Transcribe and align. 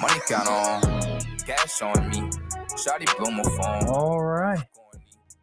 Money 0.00 0.20
count 0.28 0.48
on, 0.48 1.20
cash 1.46 1.82
on 1.82 2.08
me. 2.10 2.30
Shawty 2.76 3.16
blow 3.16 3.30
my 3.30 3.42
phone. 3.42 3.88
All 3.88 4.22
right. 4.22 4.64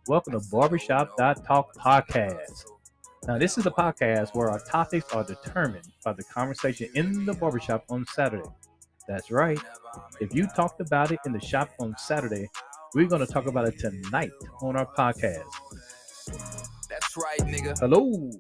Welcome 0.08 0.34
to 0.34 0.42
Barbershop.talk 0.50 1.76
podcast. 1.76 2.66
Now, 3.28 3.38
this 3.38 3.58
is 3.58 3.66
a 3.66 3.72
podcast 3.72 4.36
where 4.36 4.50
our 4.50 4.60
topics 4.60 5.14
are 5.14 5.24
determined 5.24 5.86
by 6.04 6.14
the 6.14 6.24
conversation 6.24 6.90
in 6.96 7.26
the 7.26 7.34
barbershop 7.34 7.86
on 7.90 8.06
Saturday. 8.14 8.50
That's 9.08 9.30
right. 9.32 9.60
If 10.20 10.34
you 10.34 10.48
talked 10.56 10.82
about 10.82 11.12
it 11.12 11.20
in 11.26 11.32
the 11.32 11.40
shop 11.40 11.70
on 11.80 11.96
Saturday, 11.98 12.50
we're 12.96 13.08
going 13.08 13.26
to 13.26 13.32
talk 13.32 13.48
about 13.48 13.68
it 13.68 13.80
tonight 13.80 14.32
on 14.62 14.76
our 14.76 14.86
podcast. 14.86 15.46
That's 16.90 17.16
right, 17.18 17.40
nigga. 17.42 17.78
Hello, 17.80 18.32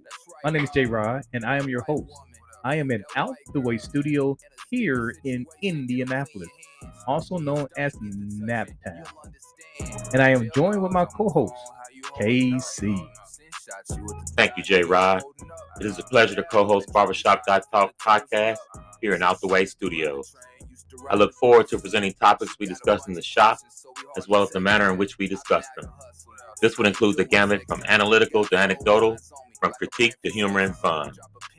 my 0.43 0.49
name 0.49 0.63
is 0.63 0.69
Jay 0.71 0.85
Rod, 0.85 1.23
and 1.33 1.45
I 1.45 1.57
am 1.57 1.69
your 1.69 1.83
host. 1.83 2.11
I 2.63 2.75
am 2.75 2.91
in 2.91 3.03
Out 3.15 3.35
the 3.53 3.61
Way 3.61 3.77
Studio 3.77 4.37
here 4.69 5.15
in 5.23 5.45
Indianapolis, 5.61 6.49
also 7.07 7.37
known 7.37 7.67
as 7.77 7.93
Naptown. 7.95 9.07
And 10.13 10.21
I 10.21 10.29
am 10.29 10.49
joined 10.55 10.81
with 10.81 10.91
my 10.91 11.05
co-host, 11.05 11.53
KC. 12.19 13.07
Thank 14.35 14.57
you, 14.57 14.63
Jay 14.63 14.83
Rod. 14.83 15.23
It 15.79 15.85
is 15.85 15.99
a 15.99 16.03
pleasure 16.03 16.35
to 16.35 16.43
co-host 16.43 16.91
Barbershop 16.91 17.45
Talk 17.45 17.97
podcast 17.97 18.57
here 19.01 19.13
in 19.13 19.23
Out 19.23 19.39
the 19.41 19.47
Way 19.47 19.65
Studios. 19.65 20.35
I 21.09 21.15
look 21.15 21.33
forward 21.33 21.67
to 21.69 21.79
presenting 21.79 22.13
topics 22.13 22.55
we 22.59 22.65
discuss 22.65 23.07
in 23.07 23.13
the 23.13 23.21
shop, 23.21 23.59
as 24.17 24.27
well 24.27 24.41
as 24.41 24.49
the 24.49 24.59
manner 24.59 24.91
in 24.91 24.97
which 24.97 25.17
we 25.17 25.27
discuss 25.27 25.65
them. 25.77 25.89
This 26.61 26.77
would 26.77 26.87
include 26.87 27.15
the 27.15 27.25
gamut 27.25 27.63
from 27.67 27.83
analytical 27.87 28.43
to 28.45 28.57
anecdotal, 28.57 29.17
from 29.59 29.71
critique 29.73 30.15
to 30.23 30.31
humor 30.31 30.59
and 30.59 30.75
fun, 30.75 31.13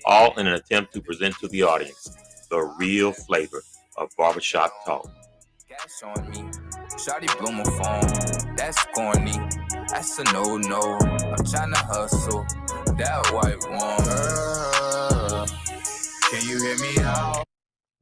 all 0.04 0.38
in 0.38 0.46
an 0.46 0.54
attempt 0.54 0.92
to 0.94 1.00
present 1.00 1.34
to 1.38 1.48
the 1.48 1.62
audience 1.62 2.16
the 2.50 2.60
real 2.78 3.12
flavor 3.12 3.62
of 3.96 4.10
barbershop 4.16 4.72
talk. 4.84 5.08
Cash 5.68 6.02
on 6.04 6.30
me. 6.30 6.38
Shawty 6.96 7.28
blow 7.38 7.52
my 7.52 7.64
phone. 7.64 8.56
That's 8.56 8.84
corny. 8.94 9.38
That's 9.88 10.18
a 10.18 10.24
no 10.32 10.56
no. 10.56 10.80
I'm 11.00 11.44
tryna 11.44 11.76
hustle. 11.76 12.44
That 12.98 13.30
white 13.32 13.62
one. 13.70 15.48
Can 16.30 16.48
you 16.48 16.60
hear 16.62 16.76
me 16.78 16.98
out? 17.02 17.44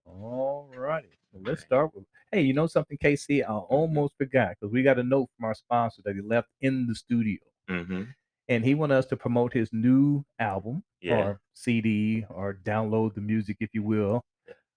All 0.07 0.69
righty. 0.77 1.09
So 1.33 1.39
let's 1.45 1.63
start 1.63 1.95
with. 1.95 2.05
Hey, 2.33 2.43
you 2.43 2.53
know 2.53 2.67
something, 2.67 2.99
KC? 2.99 3.43
I 3.43 3.47
almost 3.53 4.15
forgot 4.19 4.51
because 4.61 4.73
we 4.73 4.83
got 4.83 4.99
a 4.99 5.03
note 5.03 5.29
from 5.37 5.47
our 5.47 5.55
sponsor 5.55 6.03
that 6.05 6.15
he 6.15 6.21
left 6.23 6.49
in 6.61 6.87
the 6.87 6.95
studio, 6.95 7.39
hmm 7.69 8.05
and 8.51 8.65
he 8.65 8.75
wanted 8.75 8.95
us 8.97 9.05
to 9.05 9.15
promote 9.17 9.53
his 9.53 9.69
new 9.75 10.25
album 10.39 10.83
Yeah. 11.03 11.17
or 11.17 11.41
CD 11.53 12.25
or 12.31 12.55
download 12.65 13.15
the 13.15 13.21
music, 13.21 13.59
if 13.61 13.69
you 13.75 13.83
will. 13.83 14.23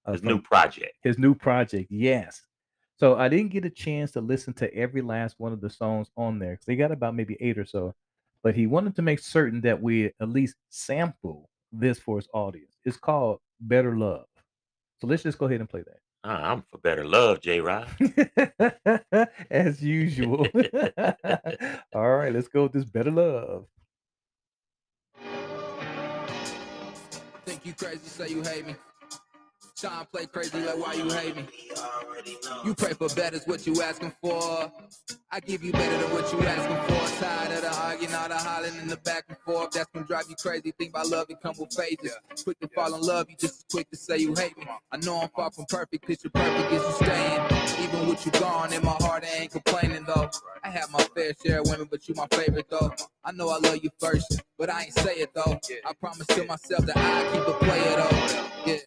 Uh, 0.06 0.14
His 0.14 0.22
from 0.22 0.30
new 0.30 0.42
project. 0.42 0.94
his 1.04 1.18
new 1.18 1.36
project. 1.36 1.88
Yes. 1.92 2.42
So 2.98 3.18
I 3.18 3.30
didn't 3.30 3.52
get 3.52 3.66
a 3.66 3.70
chance 3.70 4.12
to 4.12 4.22
listen 4.22 4.54
to 4.56 4.74
every 4.76 5.02
last 5.02 5.36
one 5.40 5.54
of 5.54 5.62
the 5.62 5.70
songs 5.70 6.10
on 6.18 6.38
there 6.40 6.52
because 6.52 6.66
they 6.66 6.76
got 6.76 6.92
about 6.92 7.16
maybe 7.16 7.36
eight 7.40 7.58
or 7.58 7.66
so. 7.66 7.94
But 8.44 8.56
he 8.56 8.68
wanted 8.68 8.96
to 8.96 9.02
make 9.02 9.20
certain 9.20 9.62
that 9.62 9.82
we 9.82 10.06
at 10.20 10.30
least 10.30 10.56
sample 10.70 11.50
this 11.72 12.00
for 12.00 12.18
his 12.18 12.28
audience. 12.34 12.78
It's 12.86 12.98
called 12.98 13.40
Better 13.60 13.96
Love. 13.96 14.26
So 15.00 15.08
let's 15.08 15.24
just 15.24 15.38
go 15.40 15.46
ahead 15.48 15.60
and 15.62 15.70
play 15.70 15.82
that. 15.84 15.98
I'm 16.24 16.62
for 16.70 16.78
better 16.78 17.04
love, 17.04 17.42
J 17.42 17.60
Rod. 17.62 17.88
As 19.50 19.82
usual. 19.82 20.46
All 21.96 22.16
right, 22.16 22.32
let's 22.32 22.48
go 22.48 22.64
with 22.64 22.74
this 22.74 22.86
Better 22.86 23.10
Love. 23.10 23.66
Think 27.46 27.66
you 27.66 27.74
crazy, 27.74 27.98
say 28.04 28.30
you 28.30 28.44
hate 28.44 28.68
me. 28.68 28.76
Sean 29.82 30.06
play 30.12 30.28
crazy 30.28 30.60
like 30.60 30.78
why 30.78 30.94
you 30.94 31.10
hate 31.10 31.36
me. 31.36 31.48
You 32.64 32.76
pray 32.76 32.94
for 32.94 33.10
better's 33.16 33.46
what 33.46 33.66
you 33.66 33.82
asking 33.82 34.14
for. 34.22 34.72
I 35.32 35.40
give 35.40 35.64
you 35.64 35.72
better 35.72 35.98
than 35.98 36.14
what 36.14 36.32
you 36.32 36.40
asking 36.42 36.96
for. 36.96 37.26
Tired 37.26 37.52
of 37.52 37.62
the 37.64 37.76
arguing, 37.82 38.14
all 38.14 38.30
the 38.30 38.38
hollering 38.38 38.76
in 38.78 38.88
the 38.88 38.98
back 38.98 39.26
and 39.30 39.38
forth. 39.40 39.72
That's 39.72 39.90
gonna 39.92 40.06
drive 40.06 40.26
you 40.30 40.36
crazy. 40.36 40.72
Think 40.78 40.92
about 40.92 41.08
love, 41.08 41.26
it 41.30 41.42
come 41.42 41.56
with 41.58 41.74
phases. 41.74 42.16
Quick 42.44 42.60
to 42.60 42.68
fall 42.68 42.94
in 42.94 43.02
love, 43.02 43.28
you 43.32 43.36
just 43.38 43.56
as 43.56 43.66
quick 43.72 43.90
to 43.90 43.98
say 43.98 44.20
you 44.20 44.36
hate 44.36 44.56
me. 44.56 44.66
I 44.92 44.98
know 44.98 45.20
I'm 45.20 45.30
far 45.30 45.50
from 45.50 45.66
perfect, 45.66 46.06
picture 46.06 46.30
perfect 46.30 46.72
is 46.74 46.84
you 46.84 46.92
staying. 47.04 47.42
Even 47.84 48.08
with 48.08 48.24
you 48.24 48.32
gone 48.34 48.74
in 48.74 48.84
my 48.84 48.96
heart, 49.00 49.24
I 49.24 49.42
ain't 49.42 49.52
complaining 49.52 50.04
though. 50.06 50.30
I 50.64 50.70
have 50.70 50.92
my 50.92 51.02
fair 51.16 51.34
share 51.44 51.62
of 51.62 51.70
women, 51.70 51.88
but 51.90 52.08
you 52.08 52.14
my 52.14 52.28
favorite 52.28 52.68
though. 52.70 52.94
I 53.26 53.32
know 53.32 53.50
I 53.50 53.58
love 53.58 53.80
you 53.82 53.90
first, 54.00 54.44
but 54.60 54.70
I 54.70 54.84
ain't 54.84 54.94
say 54.94 55.16
it 55.16 55.34
though. 55.34 55.60
I 55.88 55.94
promise 55.94 56.28
to 56.28 56.46
myself 56.46 56.86
that 56.86 56.98
I 56.98 57.34
keep 57.34 57.48
a 57.48 57.54
player 57.54 57.96
though. 57.96 58.72
Yeah. 58.72 58.78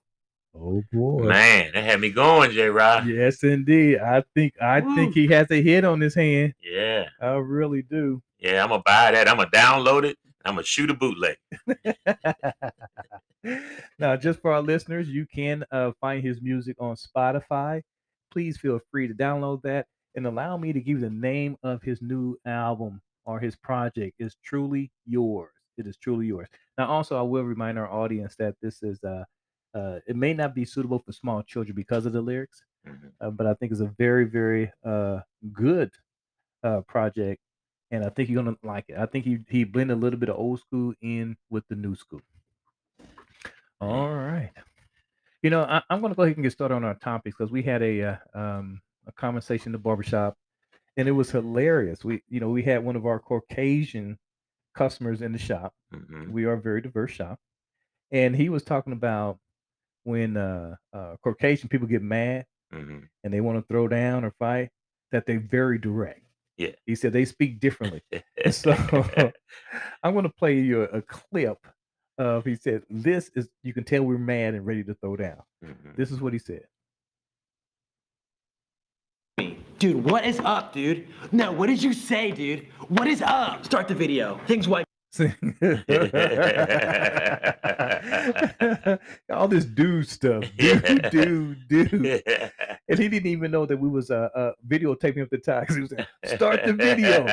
Oh 0.56 0.82
boy. 0.92 1.24
Man, 1.24 1.72
that 1.74 1.82
had 1.82 2.00
me 2.00 2.10
going, 2.10 2.52
J 2.52 2.68
Rod. 2.68 3.06
Yes, 3.06 3.42
indeed. 3.42 3.98
I 3.98 4.22
think 4.34 4.54
I 4.62 4.80
think 4.94 5.14
he 5.14 5.26
has 5.28 5.50
a 5.50 5.60
hit 5.60 5.84
on 5.84 6.00
his 6.00 6.14
hand. 6.14 6.54
Yeah. 6.62 7.08
I 7.20 7.32
really 7.32 7.82
do. 7.82 8.22
Yeah, 8.38 8.62
I'm 8.62 8.68
gonna 8.68 8.82
buy 8.84 9.10
that. 9.12 9.28
I'm 9.28 9.36
gonna 9.36 9.50
download 9.50 10.04
it. 10.04 10.16
I'm 10.44 10.54
gonna 10.54 10.64
shoot 10.64 10.90
a 10.90 10.94
bootleg. 10.94 11.36
now, 13.98 14.16
just 14.16 14.40
for 14.40 14.52
our 14.52 14.62
listeners, 14.62 15.08
you 15.08 15.26
can 15.26 15.64
uh, 15.72 15.92
find 16.00 16.22
his 16.22 16.40
music 16.40 16.76
on 16.78 16.94
Spotify. 16.94 17.82
Please 18.30 18.56
feel 18.56 18.80
free 18.90 19.08
to 19.08 19.14
download 19.14 19.62
that 19.62 19.86
and 20.14 20.26
allow 20.26 20.56
me 20.56 20.72
to 20.72 20.80
give 20.80 21.00
you 21.00 21.00
the 21.00 21.10
name 21.10 21.56
of 21.62 21.82
his 21.82 22.00
new 22.00 22.36
album 22.46 23.00
or 23.24 23.40
his 23.40 23.56
project. 23.56 24.14
It's 24.18 24.36
truly 24.44 24.92
yours. 25.06 25.50
It 25.78 25.86
is 25.86 25.96
truly 25.96 26.26
yours. 26.26 26.48
Now, 26.78 26.86
also, 26.88 27.18
I 27.18 27.22
will 27.22 27.42
remind 27.42 27.78
our 27.78 27.90
audience 27.90 28.36
that 28.36 28.54
this 28.62 28.82
is 28.82 29.02
uh, 29.02 29.24
uh, 29.74 30.00
it 30.06 30.16
may 30.16 30.34
not 30.34 30.54
be 30.54 30.64
suitable 30.64 30.98
for 31.00 31.12
small 31.12 31.42
children 31.42 31.74
because 31.74 32.06
of 32.06 32.12
the 32.12 32.20
lyrics, 32.22 32.64
Mhm. 32.86 33.12
uh, 33.20 33.30
but 33.30 33.46
I 33.46 33.54
think 33.54 33.72
it's 33.72 33.80
a 33.80 33.94
very, 33.98 34.24
very 34.24 34.72
uh, 34.84 35.20
good 35.52 35.92
uh, 36.62 36.82
project, 36.82 37.42
and 37.90 38.04
I 38.04 38.10
think 38.10 38.28
you're 38.30 38.42
gonna 38.42 38.56
like 38.62 38.86
it. 38.88 38.98
I 38.98 39.06
think 39.06 39.24
he 39.24 39.44
he 39.48 39.64
blended 39.64 39.96
a 39.96 40.00
little 40.00 40.18
bit 40.18 40.28
of 40.30 40.38
old 40.38 40.60
school 40.60 40.94
in 41.00 41.36
with 41.50 41.66
the 41.68 41.76
new 41.76 41.94
school. 41.96 42.22
All 43.80 44.14
right, 44.14 44.50
you 45.42 45.50
know 45.50 45.62
I, 45.64 45.82
I'm 45.90 46.00
gonna 46.02 46.14
go 46.14 46.22
ahead 46.24 46.36
and 46.36 46.44
get 46.44 46.52
started 46.52 46.74
on 46.74 46.84
our 46.84 46.94
topics 46.94 47.36
because 47.36 47.52
we 47.52 47.62
had 47.62 47.82
a 47.82 48.02
uh, 48.02 48.16
um, 48.34 48.82
a 49.06 49.12
conversation 49.12 49.68
in 49.68 49.72
the 49.72 49.78
barbershop, 49.78 50.36
and 50.96 51.08
it 51.08 51.12
was 51.12 51.30
hilarious. 51.30 52.04
We 52.04 52.22
you 52.28 52.40
know 52.40 52.50
we 52.50 52.62
had 52.62 52.84
one 52.84 52.96
of 52.96 53.06
our 53.06 53.20
Caucasian 53.20 54.18
customers 54.74 55.22
in 55.22 55.32
the 55.32 55.38
shop. 55.38 55.74
Mhm. 55.92 56.30
We 56.32 56.44
are 56.46 56.54
a 56.54 56.60
very 56.60 56.80
diverse 56.82 57.12
shop, 57.12 57.40
and 58.12 58.36
he 58.36 58.48
was 58.50 58.64
talking 58.64 58.92
about 58.94 59.38
when 60.04 60.36
uh, 60.36 60.76
uh, 60.92 61.16
Caucasian 61.22 61.68
people 61.68 61.86
get 61.88 62.02
mad 62.02 62.46
Mhm. 62.72 63.08
and 63.22 63.32
they 63.34 63.40
want 63.40 63.58
to 63.58 63.64
throw 63.68 63.88
down 63.88 64.24
or 64.24 64.32
fight, 64.38 64.70
that 65.12 65.26
they're 65.26 65.38
very 65.40 65.78
direct. 65.78 66.20
Yeah. 66.56 66.70
He 66.86 66.94
said 66.94 67.12
they 67.12 67.24
speak 67.24 67.60
differently. 67.60 68.02
so 68.50 68.72
I'm 70.02 70.12
going 70.12 70.24
to 70.24 70.32
play 70.38 70.58
you 70.60 70.82
a, 70.82 70.98
a 70.98 71.02
clip 71.02 71.58
of, 72.18 72.44
he 72.44 72.54
said, 72.56 72.82
this 72.90 73.30
is, 73.34 73.48
you 73.62 73.72
can 73.74 73.84
tell 73.84 74.02
we're 74.02 74.18
mad 74.18 74.54
and 74.54 74.64
ready 74.66 74.84
to 74.84 74.94
throw 74.94 75.16
down. 75.16 75.42
Mhm. 75.64 75.96
This 75.96 76.10
is 76.10 76.20
what 76.20 76.32
he 76.32 76.38
said. 76.38 76.62
Dude, 79.78 80.04
what 80.04 80.24
is 80.24 80.40
up, 80.40 80.72
dude? 80.72 81.08
No, 81.32 81.50
what 81.52 81.66
did 81.66 81.82
you 81.82 81.92
say, 81.92 82.30
dude? 82.30 82.66
What 82.88 83.06
is 83.08 83.20
up? 83.20 83.64
Start 83.64 83.88
the 83.88 83.94
video. 83.94 84.38
Things 84.46 84.66
white. 84.68 84.86
All 89.30 89.46
this 89.46 89.64
dude 89.64 90.08
stuff, 90.08 90.44
dude, 90.58 91.08
dude, 91.10 91.68
dude, 91.68 92.22
and 92.88 92.98
he 92.98 93.08
didn't 93.08 93.26
even 93.26 93.52
know 93.52 93.64
that 93.64 93.76
we 93.76 93.88
was 93.88 94.10
uh, 94.10 94.28
uh 94.34 94.52
videotaping 94.66 95.22
at 95.22 95.30
the 95.30 95.38
time 95.38 95.66
he 95.68 95.80
was 95.80 95.92
like, 95.92 96.08
"Start 96.24 96.64
the 96.64 96.72
video." 96.72 97.24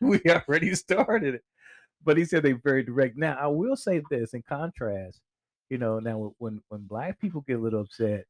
we 0.00 0.20
already 0.28 0.74
started 0.74 1.36
it. 1.36 1.42
But 2.04 2.18
he 2.18 2.26
said 2.26 2.42
they 2.42 2.52
very 2.52 2.82
direct. 2.82 3.16
Now 3.16 3.38
I 3.40 3.46
will 3.46 3.76
say 3.76 4.02
this 4.10 4.34
in 4.34 4.42
contrast, 4.42 5.20
you 5.70 5.78
know, 5.78 6.00
now 6.00 6.34
when 6.36 6.60
when 6.68 6.82
black 6.82 7.18
people 7.18 7.40
get 7.48 7.58
a 7.58 7.62
little 7.62 7.80
upset, 7.80 8.26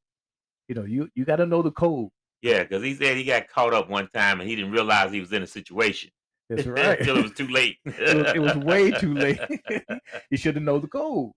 you 0.69 0.77
know, 0.77 0.85
you 0.85 1.09
you 1.17 1.25
got 1.25 1.37
to 1.37 1.47
know 1.47 1.63
the 1.63 1.73
code. 1.73 2.11
yeah, 2.43 2.63
because 2.63 2.85
he 2.85 2.95
said 2.95 3.17
he 3.17 3.25
got 3.25 3.49
caught 3.49 3.75
up 3.75 3.91
one 3.91 4.09
time 4.11 4.41
and 4.41 4.49
he 4.49 4.55
didn't 4.55 4.71
realize 4.71 5.11
he 5.11 5.19
was 5.21 5.33
in 5.33 5.43
a 5.43 5.47
situation 5.47 6.11
That's 6.49 6.67
right. 6.67 6.99
until 6.99 7.19
it 7.19 7.23
was 7.23 7.33
too 7.33 7.49
late. 7.49 7.77
it, 7.85 8.17
was, 8.17 8.33
it 8.35 8.39
was 8.39 8.57
way 8.57 8.91
too 8.91 9.15
late. 9.15 9.41
you 10.31 10.37
should 10.37 10.55
have 10.55 10.65
known 10.65 10.81
the 10.81 10.89
code. 10.89 11.33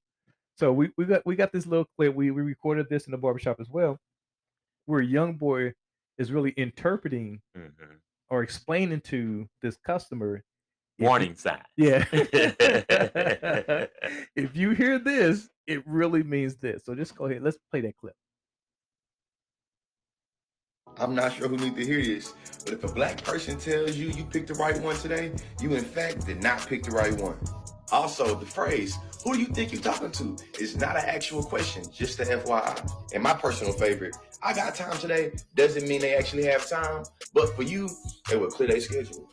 So 0.58 0.72
we, 0.72 0.92
we 0.98 1.06
got 1.06 1.26
we 1.26 1.36
got 1.36 1.52
this 1.52 1.66
little 1.66 1.88
clip. 1.98 2.14
We 2.16 2.32
we 2.32 2.42
recorded 2.42 2.88
this 2.90 3.06
in 3.06 3.12
the 3.12 3.18
barbershop 3.18 3.60
as 3.60 3.70
well, 3.70 3.98
where 4.86 5.00
a 5.02 5.06
young 5.06 5.36
boy 5.36 5.74
is 6.18 6.32
really 6.32 6.52
interpreting 6.52 7.42
Mhm. 7.58 7.72
or 8.30 8.44
explaining 8.44 9.02
to 9.02 9.48
this 9.62 9.78
customer. 9.78 10.44
Warning 11.00 11.36
sign. 11.36 11.64
Yeah. 11.78 12.06
if 14.36 14.56
you 14.56 14.72
hear 14.72 15.00
this, 15.00 15.50
it 15.66 15.82
really 15.88 16.22
means 16.22 16.58
this. 16.58 16.86
So 16.86 16.94
just 16.94 17.16
go 17.16 17.26
ahead. 17.26 17.42
Let's 17.42 17.58
play 17.72 17.82
that 17.82 17.98
clip. 17.98 18.14
I'm 21.00 21.16
not 21.16 21.34
sure 21.34 21.48
who 21.48 21.58
need 21.58 21.76
to 21.76 21.86
hear 21.86 22.04
this, 22.04 22.34
but 22.64 22.74
if 22.74 22.84
a 22.84 22.92
black 22.92 23.24
person 23.24 23.58
tells 23.58 23.96
you 23.96 24.10
you 24.10 24.24
picked 24.26 24.48
the 24.48 24.54
right 24.56 24.80
one 24.82 24.96
today, 24.98 25.32
you 25.60 25.74
in 25.74 25.84
fact 25.84 26.26
did 26.26 26.44
not 26.44 26.66
pick 26.68 26.84
the 26.84 26.92
right 26.92 27.14
one. 27.20 27.38
Also, 27.92 28.36
the 28.36 28.46
phrase, 28.46 28.98
who 29.24 29.34
do 29.34 29.40
you 29.40 29.48
think 29.48 29.74
you're 29.74 29.82
talking 29.82 30.12
to, 30.12 30.38
is 30.60 30.78
not 30.78 30.96
an 30.96 31.04
actual 31.06 31.44
question, 31.44 31.84
just 31.92 32.20
a 32.20 32.24
FYI. 32.24 32.92
And 33.14 33.22
my 33.22 33.34
personal 33.34 33.74
favorite, 33.74 34.16
I 34.42 34.54
got 34.54 34.76
time 34.76 34.98
today, 34.98 35.34
doesn't 35.56 35.88
mean 35.88 36.02
they 36.02 36.16
actually 36.16 36.46
have 36.46 36.68
time, 36.70 37.04
but 37.34 37.56
for 37.56 37.64
you, 37.64 37.90
they 38.30 38.38
will 38.38 38.50
clear 38.50 38.70
their 38.70 38.80
schedule. 38.80 39.30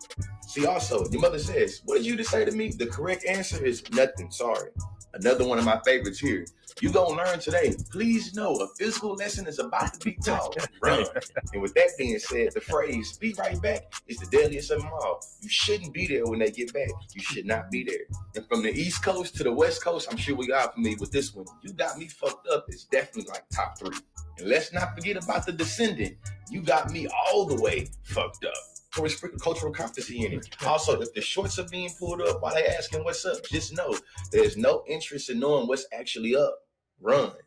See, 0.48 0.66
also, 0.66 1.08
your 1.10 1.20
mother 1.20 1.38
says, 1.38 1.82
What 1.84 1.98
did 1.98 2.06
you 2.06 2.16
just 2.16 2.30
say 2.30 2.44
to 2.44 2.52
me? 2.52 2.70
The 2.70 2.86
correct 2.86 3.24
answer 3.26 3.64
is 3.64 3.88
nothing, 3.92 4.30
sorry. 4.30 4.70
Another 5.14 5.46
one 5.46 5.58
of 5.58 5.64
my 5.64 5.80
favorites 5.84 6.18
here. 6.18 6.46
You 6.80 6.92
gonna 6.92 7.16
learn 7.16 7.40
today. 7.40 7.74
Please 7.90 8.34
know 8.34 8.54
a 8.56 8.68
physical 8.76 9.14
lesson 9.14 9.46
is 9.46 9.58
about 9.58 9.94
to 9.94 10.04
be 10.04 10.16
taught. 10.24 10.54
Run. 10.82 11.04
and 11.52 11.62
with 11.62 11.74
that 11.74 11.90
being 11.98 12.18
said, 12.18 12.52
the 12.52 12.60
phrase 12.60 13.16
"be 13.18 13.34
right 13.38 13.60
back" 13.60 13.92
is 14.06 14.18
the 14.18 14.26
deadliest 14.26 14.70
of 14.70 14.82
them 14.82 14.90
all. 14.92 15.20
You 15.40 15.48
shouldn't 15.48 15.92
be 15.92 16.06
there 16.06 16.26
when 16.26 16.38
they 16.38 16.50
get 16.50 16.72
back. 16.72 16.90
You 17.14 17.20
should 17.20 17.46
not 17.46 17.70
be 17.70 17.82
there. 17.82 18.06
And 18.36 18.46
from 18.48 18.62
the 18.62 18.70
East 18.70 19.02
Coast 19.02 19.34
to 19.36 19.44
the 19.44 19.52
West 19.52 19.82
Coast, 19.82 20.08
I'm 20.10 20.16
sure 20.16 20.36
we 20.36 20.46
got 20.46 20.74
familiar 20.74 20.98
with 21.00 21.10
this 21.10 21.34
one. 21.34 21.46
You 21.62 21.72
got 21.72 21.98
me 21.98 22.06
fucked 22.06 22.46
up. 22.48 22.66
It's 22.68 22.84
definitely 22.84 23.30
like 23.32 23.48
top 23.50 23.78
three. 23.78 23.96
And 24.38 24.48
let's 24.48 24.72
not 24.72 24.94
forget 24.94 25.22
about 25.22 25.46
the 25.46 25.52
descendant. 25.52 26.16
You 26.50 26.62
got 26.62 26.92
me 26.92 27.08
all 27.08 27.44
the 27.44 27.60
way 27.60 27.88
fucked 28.04 28.44
up. 28.44 28.54
So 28.98 29.04
it's 29.04 29.20
cultural 29.40 29.72
competency 29.72 30.26
in 30.26 30.32
it. 30.32 30.48
Also, 30.66 31.00
if 31.00 31.14
the 31.14 31.20
shorts 31.20 31.56
are 31.60 31.68
being 31.68 31.88
pulled 31.96 32.20
up 32.20 32.42
while 32.42 32.52
they 32.52 32.66
asking 32.66 33.04
what's 33.04 33.24
up, 33.24 33.36
just 33.44 33.72
know 33.72 33.96
there's 34.32 34.56
no 34.56 34.82
interest 34.88 35.30
in 35.30 35.38
knowing 35.38 35.68
what's 35.68 35.86
actually 35.92 36.34
up. 36.34 36.52
Run. 37.00 37.30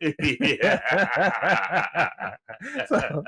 so, 2.88 3.22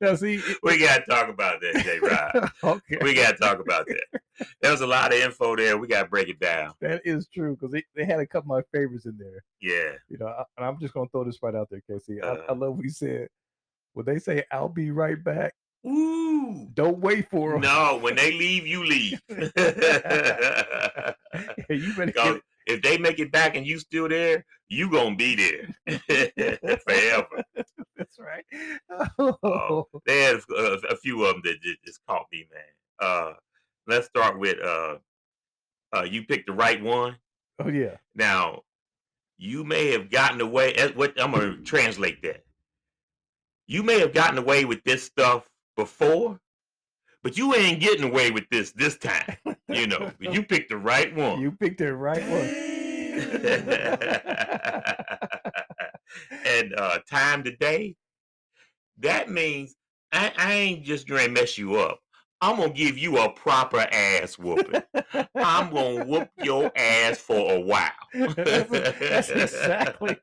now, 0.00 0.14
see, 0.14 0.40
we 0.62 0.78
gotta 0.78 1.04
talk 1.06 1.28
about 1.28 1.60
that, 1.60 1.84
J. 1.84 1.98
Rod. 1.98 2.50
okay. 2.64 2.96
We 3.02 3.12
gotta 3.12 3.36
talk 3.36 3.60
about 3.60 3.86
that. 3.86 4.22
There 4.62 4.70
was 4.70 4.80
a 4.80 4.86
lot 4.86 5.12
of 5.12 5.20
info 5.20 5.54
there. 5.54 5.76
We 5.76 5.86
gotta 5.86 6.08
break 6.08 6.30
it 6.30 6.40
down. 6.40 6.72
That 6.80 7.02
is 7.04 7.28
true 7.28 7.56
because 7.56 7.72
they, 7.72 7.84
they 7.94 8.06
had 8.06 8.20
a 8.20 8.26
couple 8.26 8.56
of 8.56 8.64
my 8.64 8.78
favorites 8.78 9.04
in 9.04 9.18
there. 9.18 9.44
Yeah. 9.60 9.98
You 10.08 10.16
know, 10.16 10.28
I, 10.28 10.44
and 10.56 10.64
I'm 10.64 10.80
just 10.80 10.94
gonna 10.94 11.10
throw 11.12 11.24
this 11.24 11.42
right 11.42 11.54
out 11.54 11.68
there, 11.70 11.82
Casey. 11.86 12.22
Uh, 12.22 12.36
I, 12.36 12.52
I 12.52 12.54
love 12.54 12.76
what 12.76 12.84
you 12.84 12.90
said. 12.90 13.28
When 13.92 14.06
they 14.06 14.18
say 14.18 14.44
"I'll 14.50 14.70
be 14.70 14.92
right 14.92 15.22
back," 15.22 15.52
Ooh. 15.86 16.68
Don't 16.74 16.98
wait 16.98 17.30
for 17.30 17.52
them. 17.52 17.62
No, 17.62 17.98
when 18.00 18.16
they 18.16 18.32
leave, 18.32 18.66
you 18.66 18.84
leave. 18.84 19.20
yeah, 19.28 21.12
you 21.68 21.94
better 21.94 22.12
get... 22.12 22.40
If 22.68 22.82
they 22.82 22.98
make 22.98 23.18
it 23.18 23.32
back 23.32 23.56
and 23.56 23.66
you 23.66 23.78
still 23.78 24.08
there, 24.08 24.44
you 24.68 24.90
gonna 24.90 25.16
be 25.16 25.34
there 25.34 25.98
forever. 26.86 27.42
That's 27.96 28.18
right. 28.18 28.44
Oh. 29.18 29.38
Oh, 29.42 29.88
they 30.04 30.22
had 30.22 30.40
a, 30.54 30.78
a, 30.90 30.96
few 30.96 31.24
of 31.24 31.32
them 31.32 31.42
that 31.44 31.62
just, 31.62 31.82
just 31.84 32.00
caught 32.06 32.26
me, 32.30 32.46
man. 32.52 32.62
Uh, 33.00 33.32
let's 33.86 34.06
start 34.06 34.38
with 34.38 34.58
uh, 34.62 34.96
uh, 35.96 36.02
you 36.02 36.24
picked 36.24 36.46
the 36.46 36.52
right 36.52 36.82
one. 36.82 37.16
Oh 37.58 37.68
yeah. 37.68 37.96
Now, 38.14 38.62
you 39.38 39.64
may 39.64 39.90
have 39.92 40.10
gotten 40.10 40.40
away. 40.42 40.76
What 40.94 41.20
I'm 41.20 41.32
gonna 41.32 41.56
translate 41.64 42.22
that. 42.22 42.44
You 43.66 43.82
may 43.82 43.98
have 44.00 44.12
gotten 44.12 44.36
away 44.36 44.66
with 44.66 44.84
this 44.84 45.02
stuff 45.04 45.48
before, 45.78 46.38
but 47.22 47.38
you 47.38 47.54
ain't 47.54 47.80
getting 47.80 48.04
away 48.04 48.30
with 48.30 48.44
this 48.50 48.72
this 48.72 48.98
time. 48.98 49.38
You 49.68 49.86
know, 49.86 50.10
you 50.20 50.42
picked 50.42 50.68
the 50.68 50.76
right 50.76 51.16
one. 51.16 51.40
You 51.40 51.52
picked 51.52 51.78
the 51.78 51.94
right 51.94 52.28
one. 52.28 52.48
and 56.44 56.74
uh, 56.74 56.98
time 57.08 57.44
today, 57.44 57.96
that 58.98 59.30
means 59.30 59.76
I, 60.12 60.32
I 60.36 60.52
ain't 60.52 60.84
just 60.84 61.08
gonna 61.08 61.28
mess 61.28 61.56
you 61.56 61.76
up. 61.76 62.00
I'm 62.40 62.56
gonna 62.56 62.70
give 62.70 62.98
you 62.98 63.18
a 63.18 63.30
proper 63.30 63.80
ass 63.80 64.38
whooping. 64.38 64.82
I'm 65.34 65.72
gonna 65.72 66.04
whoop 66.04 66.28
your 66.42 66.70
ass 66.76 67.18
for 67.18 67.52
a 67.52 67.60
while. 67.60 67.90
that's, 68.14 68.70
that's 68.70 69.30
exactly. 69.30 70.16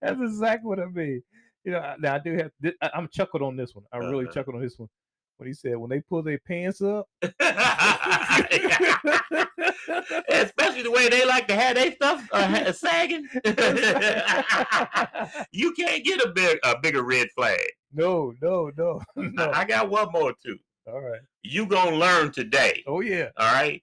that's 0.00 0.20
exactly 0.20 0.68
what 0.68 0.80
I 0.80 0.86
mean 0.86 1.22
you 1.66 1.72
know, 1.72 1.94
now 1.98 2.14
I 2.14 2.18
do 2.20 2.32
have. 2.36 2.52
I'm 2.94 3.08
chuckled 3.08 3.42
on 3.42 3.56
this 3.56 3.74
one. 3.74 3.84
I 3.92 3.98
really 3.98 4.24
uh-huh. 4.24 4.34
chuckled 4.34 4.54
on 4.54 4.62
this 4.62 4.78
one 4.78 4.88
when 5.36 5.48
he 5.48 5.52
said 5.52 5.76
when 5.76 5.90
they 5.90 6.00
pull 6.00 6.22
their 6.22 6.38
pants 6.38 6.80
up, 6.80 7.08
especially 10.30 10.82
the 10.82 10.90
way 10.90 11.08
they 11.08 11.26
like 11.26 11.48
to 11.48 11.56
have 11.56 11.74
their 11.74 11.92
stuff 11.92 12.26
uh, 12.32 12.70
sagging. 12.72 13.26
you 15.50 15.72
can't 15.72 16.04
get 16.04 16.24
a 16.24 16.28
big 16.32 16.58
a 16.62 16.78
bigger 16.78 17.02
red 17.02 17.26
flag. 17.34 17.58
No, 17.92 18.32
no, 18.40 18.70
no, 18.78 19.02
no. 19.16 19.50
I 19.52 19.64
got 19.64 19.90
one 19.90 20.12
more 20.12 20.32
too. 20.40 20.58
All 20.86 21.00
right. 21.00 21.20
You 21.42 21.66
gonna 21.66 21.96
learn 21.96 22.30
today. 22.30 22.84
Oh 22.86 23.00
yeah. 23.00 23.30
All 23.36 23.52
right. 23.52 23.82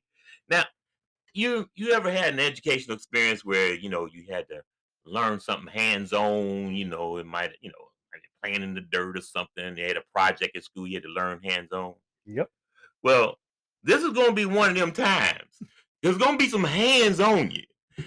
Now, 0.49 0.63
you 1.33 1.67
you 1.75 1.91
ever 1.91 2.09
had 2.09 2.33
an 2.33 2.39
educational 2.39 2.95
experience 2.95 3.43
where 3.43 3.73
you 3.73 3.89
know 3.89 4.07
you 4.09 4.23
had 4.29 4.47
to 4.47 4.61
learn 5.05 5.39
something 5.39 5.67
hands 5.67 6.13
on. 6.13 6.75
You 6.75 6.85
know, 6.85 7.17
it 7.17 7.25
might, 7.25 7.51
you 7.61 7.69
know, 7.69 7.85
playing 8.43 8.61
in 8.61 8.73
the 8.73 8.81
dirt 8.81 9.17
or 9.17 9.21
something. 9.21 9.75
They 9.75 9.83
had 9.83 9.97
a 9.97 10.03
project 10.13 10.55
at 10.55 10.63
school 10.63 10.87
you 10.87 10.95
had 10.95 11.03
to 11.03 11.09
learn 11.09 11.39
hands 11.43 11.71
on. 11.71 11.93
Yep. 12.25 12.49
Well, 13.01 13.37
this 13.83 14.01
is 14.01 14.13
going 14.13 14.29
to 14.29 14.33
be 14.33 14.45
one 14.45 14.71
of 14.71 14.77
them 14.77 14.91
times. 14.91 15.61
There's 16.01 16.17
going 16.17 16.37
to 16.37 16.43
be 16.43 16.49
some 16.49 16.63
hands 16.63 17.19
on 17.19 17.51
you, 17.51 17.63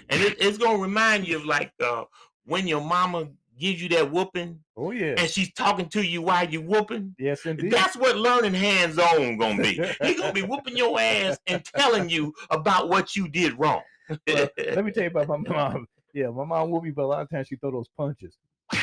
and 0.09 0.21
it, 0.21 0.37
it's 0.39 0.57
going 0.57 0.77
to 0.77 0.83
remind 0.83 1.27
you 1.27 1.37
of 1.37 1.45
like 1.45 1.71
uh, 1.83 2.03
when 2.45 2.67
your 2.67 2.81
mama 2.81 3.27
gives 3.57 3.81
you 3.81 3.89
that 3.89 4.11
whooping. 4.11 4.59
Oh 4.75 4.91
yeah. 4.91 5.15
And 5.17 5.29
she's 5.29 5.51
talking 5.53 5.89
to 5.89 6.05
you 6.05 6.21
while 6.21 6.47
you 6.47 6.61
whooping. 6.61 7.15
Yes, 7.17 7.45
indeed. 7.45 7.71
That's 7.71 7.95
what 7.95 8.17
learning 8.17 8.53
hands 8.53 8.99
on 8.99 9.37
gonna 9.37 9.61
be. 9.61 9.81
He's 10.03 10.19
gonna 10.19 10.33
be 10.33 10.43
whooping 10.43 10.77
your 10.77 10.99
ass 10.99 11.39
and 11.47 11.63
telling 11.65 12.09
you 12.09 12.33
about 12.51 12.89
what 12.89 13.15
you 13.15 13.27
did 13.27 13.57
wrong. 13.59 13.81
well, 14.09 14.49
let 14.57 14.85
me 14.85 14.91
tell 14.91 15.03
you 15.03 15.09
about 15.09 15.27
my 15.27 15.37
mom. 15.49 15.87
Yeah, 16.17 16.29
my 16.31 16.45
mom 16.45 16.71
whooped 16.71 16.83
me, 16.83 16.89
but 16.89 17.03
a 17.03 17.05
lot 17.05 17.21
of 17.21 17.29
times 17.29 17.47
she 17.47 17.57
throw 17.57 17.69
those 17.69 17.89
punches. 17.95 18.35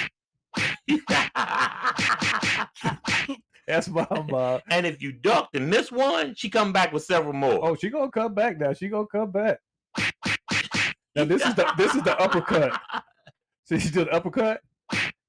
That's 3.66 3.88
my 3.88 4.06
mom. 4.30 4.60
And 4.70 4.86
if 4.86 5.02
you 5.02 5.10
ducked 5.10 5.56
and 5.56 5.68
missed 5.68 5.90
one, 5.90 6.36
she 6.36 6.48
come 6.48 6.72
back 6.72 6.92
with 6.92 7.02
several 7.02 7.32
more. 7.32 7.58
Oh, 7.60 7.74
she 7.74 7.90
gonna 7.90 8.08
come 8.12 8.34
back 8.34 8.60
now. 8.60 8.72
She 8.72 8.86
gonna 8.86 9.08
come 9.08 9.32
back. 9.32 9.58
Now 11.16 11.24
this 11.24 11.44
is 11.44 11.54
the 11.54 11.72
this 11.76 11.94
is 11.94 12.02
the 12.02 12.16
uppercut. 12.20 12.72
See, 13.66 13.78
she 13.78 13.88
did 13.88 14.08
the 14.08 14.12
uppercut, 14.12 14.60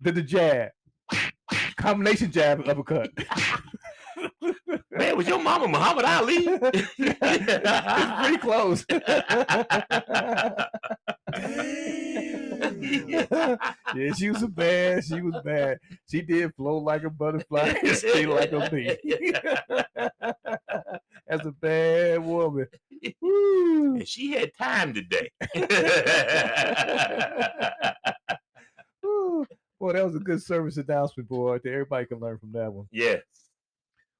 did 0.01 0.16
the 0.16 0.24
jab, 0.24 0.69
combination 1.78 2.31
jab 2.31 2.60
and 2.60 2.69
uppercut. 2.69 3.12
Man, 4.90 5.16
was 5.16 5.28
your 5.28 5.40
mama 5.40 5.68
Muhammad 5.68 6.06
Ali? 6.06 6.38
it's 6.98 8.19
pretty 8.19 8.38
close. 8.38 8.84
Yeah, 13.08 14.14
she 14.18 14.30
was 14.30 14.46
bad. 14.48 15.04
She 15.04 15.22
was 15.22 15.36
bad. 15.44 15.80
She 16.10 16.22
did 16.22 16.54
flow 16.56 16.78
like 16.78 17.04
a 17.04 17.10
butterfly 17.10 17.75
and 17.84 17.98
stay 17.98 18.25
like 18.25 18.52
a 18.52 18.70
bee. 18.70 18.98
That's 21.28 21.46
a 21.46 21.52
bad 21.52 22.24
woman. 22.24 22.68
And 23.22 24.08
she 24.08 24.32
had 24.34 24.52
time 24.58 24.94
today. 24.94 25.32
Boy, 29.80 29.92
that 29.94 30.06
was 30.06 30.16
a 30.16 30.20
good 30.20 30.42
service 30.42 30.78
announcement, 30.78 31.28
boy. 31.28 31.60
Everybody 31.66 32.06
can 32.06 32.20
learn 32.20 32.38
from 32.38 32.54
that 32.54 32.72
one. 32.72 32.88
Yes. 32.92 33.22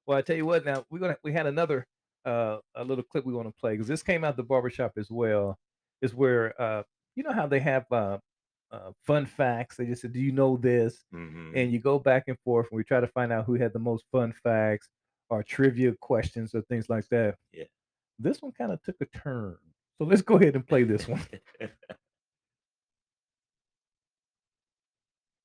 Well, 0.05 0.17
I 0.17 0.22
tell 0.22 0.36
you 0.36 0.46
what. 0.46 0.65
Now 0.65 0.86
we're 0.89 1.00
gonna 1.00 1.17
we 1.24 1.32
had 1.32 1.48
another 1.48 1.88
uh 2.25 2.58
a 2.75 2.84
little 2.84 3.03
clip 3.03 3.25
we 3.25 3.34
want 3.34 3.48
to 3.48 3.53
play 3.60 3.72
because 3.72 3.88
this 3.88 4.03
came 4.03 4.24
out 4.24 4.36
the 4.36 4.44
barbershop 4.44 4.91
as 4.98 5.10
well. 5.10 5.58
Is 6.01 6.13
where 6.13 6.62
uh 6.62 6.84
you 7.15 7.24
know 7.24 7.32
how 7.32 7.48
they 7.48 7.60
have 7.60 7.86
uh, 7.91 8.17
uh, 8.75 8.91
fun 9.05 9.25
facts. 9.25 9.77
They 9.77 9.86
just 9.86 10.01
said, 10.01 10.13
"Do 10.13 10.20
you 10.20 10.32
know 10.32 10.58
this?" 10.58 11.05
Mm-hmm. 11.13 11.51
And 11.55 11.72
you 11.72 11.79
go 11.79 12.00
back 12.00 12.25
and 12.27 12.38
forth, 12.39 12.67
and 12.72 12.77
we 12.77 12.84
try 12.84 13.00
to 13.00 13.08
find 13.08 13.32
out 13.32 13.46
who 13.46 13.55
had 13.55 13.74
the 13.74 13.79
most 13.79 14.05
fun 14.12 14.34
facts 14.44 14.89
or 15.29 15.44
trivia 15.44 15.94
questions 16.01 16.53
or 16.53 16.62
things 16.63 16.89
like 16.89 17.08
that. 17.10 17.36
Yeah. 17.53 17.63
This 18.20 18.41
one 18.41 18.51
kind 18.51 18.72
of 18.72 18.82
took 18.84 18.96
a 19.01 19.05
turn, 19.05 19.58
so 19.98 20.05
let's 20.05 20.22
go 20.22 20.36
ahead 20.36 20.55
and 20.55 20.67
play 20.67 20.84
this 20.84 21.08
one. 21.08 21.22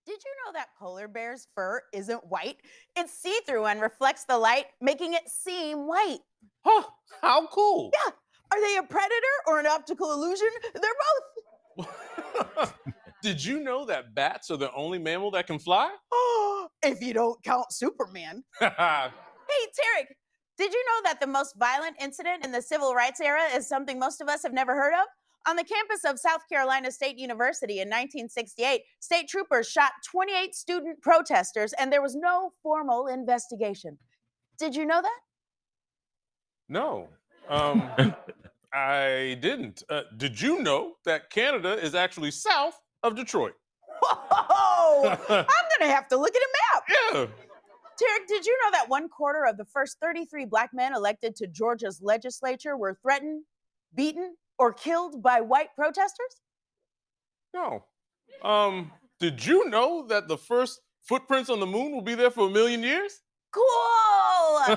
Did 0.07 0.19
you 0.25 0.33
know 0.45 0.53
that 0.55 0.71
polar 0.77 1.07
bear's 1.07 1.47
fur 1.55 1.83
isn't 1.93 2.27
white? 2.27 2.57
It's 2.97 3.13
see 3.13 3.39
through 3.47 3.67
and 3.67 3.81
reflects 3.81 4.25
the 4.25 4.37
light, 4.37 4.67
making 4.81 5.15
it 5.15 5.29
seem 5.29 5.87
white. 5.87 6.19
Huh, 6.65 6.83
how 7.23 7.47
cool. 7.47 7.93
Yeah. 7.93 8.13
Are 8.53 8.61
they 8.61 8.77
a 8.79 8.83
predator 8.83 9.37
or 9.47 9.61
an 9.61 9.67
optical 9.67 10.13
illusion? 10.13 10.49
They're 10.75 10.91
both. 11.77 11.87
Did 13.23 13.45
you 13.45 13.61
know 13.61 13.85
that 13.87 14.15
bats 14.15 14.51
are 14.51 14.57
the 14.57 14.73
only 14.73 14.99
mammal 14.99 15.31
that 15.33 15.47
can 15.47 15.59
fly? 15.59 15.91
Oh, 16.13 16.69
if 16.83 17.03
you 17.03 17.13
don't 17.13 17.43
count 17.43 17.73
Superman. 17.73 18.43
hey, 18.61 18.67
Tarek, 18.69 20.07
did 20.57 20.73
you 20.73 20.85
know 20.85 21.03
that 21.05 21.21
the 21.21 21.27
most 21.27 21.55
violent 21.59 21.97
incident 22.01 22.45
in 22.45 22.53
the 22.53 22.63
civil 22.63 22.95
rights 22.95 23.21
era 23.21 23.43
is 23.55 23.69
something 23.69 23.99
most 23.99 24.21
of 24.21 24.29
us 24.29 24.43
have 24.43 24.53
never 24.53 24.75
heard 24.75 24.95
of? 24.95 25.07
On 25.49 25.57
the 25.57 25.65
campus 25.65 26.05
of 26.05 26.19
South 26.19 26.43
Carolina 26.51 26.91
State 26.91 27.19
University 27.19 27.81
in 27.81 27.89
1968, 27.89 28.83
state 29.01 29.29
troopers 29.29 29.69
shot 29.69 29.93
28 30.11 30.55
student 30.55 31.03
protesters 31.03 31.73
and 31.79 31.91
there 31.91 32.03
was 32.03 32.15
no 32.15 32.53
formal 32.63 33.07
investigation. 33.07 33.97
Did 34.59 34.77
you 34.77 34.85
know 34.85 35.01
that? 35.01 35.19
No. 36.69 37.09
Um, 37.49 37.89
I 38.75 39.39
didn't. 39.41 39.83
Uh, 39.89 40.03
did 40.17 40.41
you 40.41 40.63
know 40.63 40.93
that 41.07 41.31
Canada 41.31 41.73
is 41.83 41.95
actually 41.95 42.31
south 42.31 42.79
of 43.03 43.17
Detroit? 43.17 43.55
Whoa! 44.03 45.09
I'm 45.29 45.45
to 45.81 45.87
have 45.87 46.09
to 46.09 46.17
look 46.17 46.35
at 46.35 46.43
a 46.43 46.49
map. 46.75 46.85
Yeah. 46.89 47.27
Tarek, 48.01 48.27
did 48.29 48.47
you 48.47 48.59
know 48.65 48.71
that 48.73 48.89
one 48.89 49.09
quarter 49.09 49.45
of 49.45 49.57
the 49.57 49.65
first 49.65 49.99
33 50.01 50.47
black 50.47 50.71
men 50.73 50.95
elected 50.95 51.37
to 51.37 51.47
Georgia's 51.47 52.01
legislature 52.03 52.77
were 52.77 52.97
threatened, 53.03 53.45
beaten, 53.95 54.37
or 54.59 54.73
killed 54.73 55.23
by 55.23 55.41
white 55.41 55.69
protesters? 55.77 56.41
No. 57.53 57.85
Um, 58.43 58.91
did 59.19 59.45
you 59.45 59.69
know 59.69 60.07
that 60.07 60.29
the 60.29 60.39
first 60.39 60.81
footprints 61.03 61.51
on 61.51 61.61
the 61.61 61.67
moon 61.67 61.93
will 61.93 62.03
be 62.03 62.15
there 62.15 62.31
for 62.31 62.47
a 62.47 62.51
million 62.51 62.83
years? 62.83 63.21
Cool! 63.53 64.61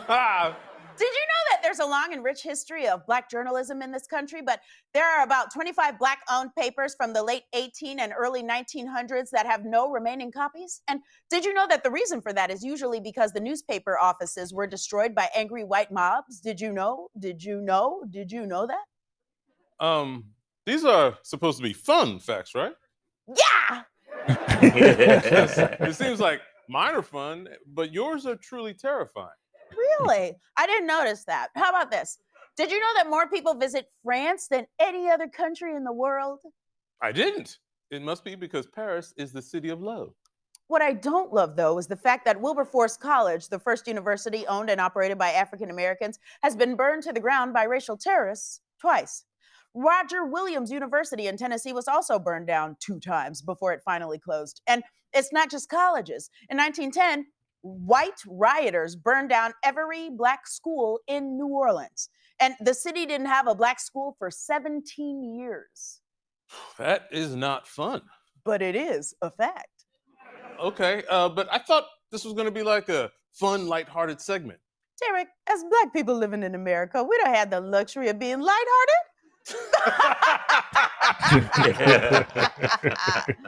Did 0.96 1.10
you 1.10 1.26
know 1.30 1.43
there's 1.64 1.80
a 1.80 1.86
long 1.86 2.10
and 2.12 2.24
rich 2.24 2.44
history 2.44 2.88
of 2.88 3.06
black 3.06 3.30
journalism 3.30 3.82
in 3.82 3.92
this 3.92 4.06
country? 4.06 4.42
But 4.42 4.60
there 4.94 5.10
are 5.10 5.24
about 5.24 5.52
25 5.52 5.98
black 5.98 6.20
owned 6.30 6.54
papers 6.56 6.94
from 6.96 7.14
the 7.14 7.24
late 7.24 7.44
18 7.54 8.00
and 8.00 8.14
early 8.16 8.44
1900s 8.44 9.30
that 9.32 9.46
have 9.46 9.66
no 9.66 9.90
remaining 9.90 10.32
copies. 10.32 10.82
And 10.88 11.00
did 11.30 11.46
you 11.46 11.54
know 11.54 11.66
that 11.68 11.84
the 11.84 11.92
reason 11.92 12.22
for 12.22 12.34
that 12.34 12.52
is 12.52 12.64
usually 12.64 13.00
because 13.00 13.32
the 13.32 13.40
newspaper 13.40 13.98
offices 13.98 14.54
were 14.54 14.68
destroyed 14.68 15.16
by 15.16 15.30
angry 15.36 15.64
white 15.64 15.92
mobs? 15.92 16.40
Did 16.40 16.60
you 16.60 16.72
know? 16.72 17.08
Did 17.18 17.44
you 17.44 17.62
know? 17.62 18.04
Did 18.10 18.32
you 18.32 18.46
know 18.46 18.68
that? 18.68 19.86
Um, 19.86 20.26
these 20.66 20.86
are 20.86 21.18
supposed 21.24 21.58
to 21.58 21.64
be 21.64 21.74
fun 21.74 22.20
facts, 22.20 22.54
right? 22.54 22.74
Yeah! 23.28 23.84
it 24.28 25.96
seems 25.96 26.20
like 26.20 26.42
mine 26.70 26.96
are 26.96 27.02
fun, 27.02 27.48
but 27.68 27.94
yours 27.94 28.26
are 28.26 28.36
truly 28.36 28.74
terrifying. 28.74 29.30
Really? 30.00 30.34
I 30.58 30.66
didn't 30.66 30.88
notice 30.88 31.24
that. 31.26 31.50
How 31.56 31.70
about 31.70 31.92
this? 31.92 32.18
Did 32.56 32.72
you 32.72 32.80
know 32.80 32.94
that 32.96 33.10
more 33.10 33.28
people 33.28 33.56
visit 33.56 33.88
France 34.04 34.48
than 34.48 34.68
any 34.80 35.10
other 35.10 35.28
country 35.28 35.76
in 35.76 35.84
the 35.84 35.94
world? 35.94 36.40
I 37.02 37.12
didn't. 37.12 37.58
It 37.92 38.02
must 38.02 38.24
be 38.24 38.36
because 38.36 38.68
Paris 38.68 39.14
is 39.18 39.32
the 39.32 39.42
city 39.42 39.70
of 39.70 39.82
love. 39.82 40.14
What 40.68 40.82
I 40.82 40.94
don't 40.94 41.34
love, 41.34 41.56
though, 41.56 41.78
is 41.78 41.88
the 41.88 41.96
fact 41.96 42.26
that 42.26 42.40
Wilberforce 42.40 42.98
College, 42.98 43.50
the 43.50 43.60
first 43.60 43.88
university 43.88 44.48
owned 44.48 44.70
and 44.70 44.80
operated 44.80 45.18
by 45.18 45.32
African 45.32 45.70
Americans, 45.70 46.18
has 46.42 46.56
been 46.56 46.76
burned 46.76 47.04
to 47.04 47.14
the 47.14 47.20
ground 47.20 47.54
by 47.54 47.64
racial 47.64 47.98
terrorists 47.98 48.62
twice. 48.80 49.26
Roger 49.76 50.26
Williams 50.26 50.72
University 50.72 51.28
in 51.28 51.38
Tennessee 51.38 51.74
was 51.74 51.88
also 51.88 52.20
burned 52.20 52.48
down 52.48 52.78
two 52.80 53.00
times 53.00 53.42
before 53.42 53.74
it 53.74 53.82
finally 53.84 54.20
closed. 54.20 54.62
And 54.68 54.84
it's 55.14 55.34
not 55.34 55.50
just 55.50 55.70
colleges. 55.70 56.30
In 56.50 56.58
1910, 56.58 57.26
white 57.64 58.22
rioters 58.28 58.96
burned 58.96 59.30
down 59.30 59.54
every 59.64 60.10
black 60.10 60.46
school 60.48 61.00
in 61.08 61.38
New 61.38 61.48
Orleans. 61.48 62.10
And 62.40 62.56
the 62.60 62.74
city 62.74 63.06
didn't 63.06 63.28
have 63.28 63.48
a 63.48 63.56
black 63.56 63.80
school 63.80 64.16
for 64.20 64.30
17 64.30 65.36
years. 65.36 66.02
That 66.78 67.08
is 67.12 67.36
not 67.36 67.68
fun. 67.68 68.02
But 68.44 68.62
it 68.62 68.76
is 68.76 69.16
a 69.22 69.32
fact. 69.32 69.86
Okay, 70.60 71.04
uh, 71.10 71.30
but 71.30 71.48
I 71.52 71.58
thought 71.58 71.86
this 72.12 72.26
was 72.26 72.34
going 72.34 72.46
to 72.46 72.52
be 72.52 72.64
like 72.64 72.90
a 72.90 73.12
fun, 73.32 73.68
lighthearted 73.68 74.22
segment. 74.22 74.60
Derek, 75.00 75.30
as 75.50 75.64
black 75.70 75.92
people 75.94 76.16
living 76.16 76.44
in 76.44 76.54
America, 76.54 77.04
we 77.04 77.18
don't 77.18 77.34
have 77.34 77.50
the 77.50 77.60
luxury 77.60 78.10
of 78.10 78.20
being 78.20 78.40
lighthearted. 78.40 79.04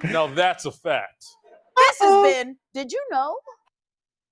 now 0.12 0.28
that's 0.28 0.66
a 0.66 0.72
fact. 0.72 1.26
This 1.78 2.00
has 2.02 2.34
been, 2.34 2.58
did 2.74 2.92
you 2.92 3.02
know? 3.12 3.38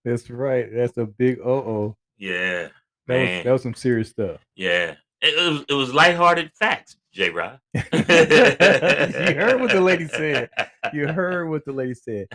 That's 0.03 0.29
right. 0.29 0.67
That's 0.73 0.97
a 0.97 1.05
big 1.05 1.39
uh 1.39 1.43
oh. 1.49 1.95
Yeah. 2.17 2.69
That 3.07 3.19
was, 3.37 3.43
that 3.43 3.51
was 3.51 3.63
some 3.63 3.73
serious 3.73 4.09
stuff. 4.09 4.39
Yeah. 4.55 4.95
It, 5.21 5.33
it 5.37 5.51
was 5.51 5.65
it 5.69 5.73
was 5.73 5.93
lighthearted 5.93 6.51
facts, 6.53 6.97
J 7.13 7.29
Rod. 7.29 7.59
you 7.73 7.81
heard 7.91 9.61
what 9.61 9.71
the 9.71 9.81
lady 9.81 10.07
said. 10.07 10.49
You 10.91 11.07
heard 11.07 11.49
what 11.49 11.63
the 11.65 11.71
lady 11.71 11.93
said. 11.93 12.27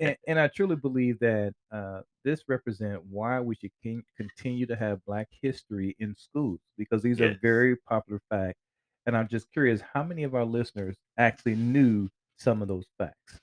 And, 0.00 0.16
and 0.28 0.38
I 0.38 0.46
truly 0.48 0.76
believe 0.76 1.18
that 1.18 1.52
uh, 1.72 2.02
this 2.24 2.42
represents 2.48 3.02
why 3.10 3.40
we 3.40 3.56
should 3.56 3.72
con- 3.82 4.04
continue 4.16 4.66
to 4.66 4.76
have 4.76 5.04
Black 5.04 5.28
history 5.42 5.96
in 5.98 6.14
schools 6.16 6.60
because 6.76 7.02
these 7.02 7.20
are 7.20 7.36
very 7.42 7.74
popular 7.88 8.20
facts. 8.30 8.60
And 9.06 9.16
I'm 9.16 9.26
just 9.28 9.50
curious 9.52 9.80
how 9.92 10.04
many 10.04 10.22
of 10.22 10.34
our 10.36 10.44
listeners 10.44 10.96
actually 11.16 11.56
knew 11.56 12.08
some 12.38 12.62
of 12.62 12.68
those 12.68 12.86
facts. 12.98 13.40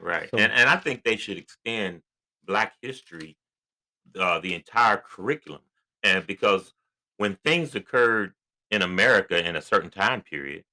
Right. 0.00 0.30
So- 0.30 0.38
and 0.38 0.50
and 0.52 0.68
I 0.70 0.76
think 0.76 1.02
they 1.04 1.16
should 1.16 1.36
extend 1.36 2.00
Black 2.44 2.74
history, 2.80 3.36
uh, 4.18 4.40
the 4.40 4.54
entire 4.54 4.96
curriculum, 4.96 5.62
and 6.02 6.26
because 6.26 6.74
when 7.18 7.36
things 7.44 7.74
occurred 7.74 8.32
in 8.70 8.82
America 8.82 9.46
in 9.46 9.56
a 9.56 9.62
certain 9.62 9.90
time 9.90 10.22
period, 10.22 10.64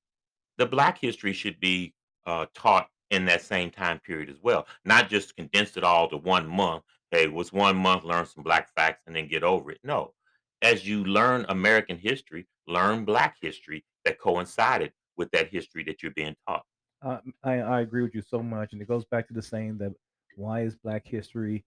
the 0.58 0.66
Black 0.66 0.98
history 1.00 1.34
should 1.34 1.60
be 1.60 1.94
uh, 2.26 2.46
taught 2.54 2.88
in 3.12 3.26
that 3.26 3.42
same 3.42 3.70
time 3.70 4.00
period 4.00 4.30
as 4.30 4.38
well, 4.42 4.68
not 4.86 5.10
just 5.10 5.36
condensed 5.36 5.78
it 5.78 5.84
all 5.84 6.10
to 6.10 6.18
one 6.18 6.48
month. 6.48 6.84
Hey, 7.12 7.28
was 7.28 7.54
one 7.54 7.78
month, 7.78 8.04
learn 8.04 8.26
some 8.26 8.44
Black 8.44 8.70
facts, 8.76 9.04
and 9.08 9.16
then 9.16 9.28
get 9.28 9.44
over 9.44 9.72
it. 9.72 9.80
No, 9.84 10.14
as 10.62 10.88
you 10.88 11.04
learn 11.06 11.46
American 11.50 11.98
history, 11.98 12.48
learn 12.68 13.06
Black 13.06 13.38
history 13.42 13.86
that 14.06 14.20
coincided 14.20 14.92
with 15.16 15.32
that 15.32 15.50
history 15.50 15.84
that 15.84 16.02
you're 16.04 16.12
being 16.14 16.36
taught. 16.48 16.64
Uh, 17.02 17.20
I, 17.44 17.54
I 17.60 17.82
agree 17.82 18.02
with 18.02 18.16
you 18.16 18.22
so 18.22 18.42
much. 18.42 18.74
And 18.74 18.82
it 18.82 18.88
goes 18.88 19.06
back 19.06 19.28
to 19.28 19.34
the 19.34 19.42
saying 19.42 19.78
that 19.78 19.94
why 20.38 20.62
is 20.62 20.76
Black 20.76 21.06
History 21.06 21.66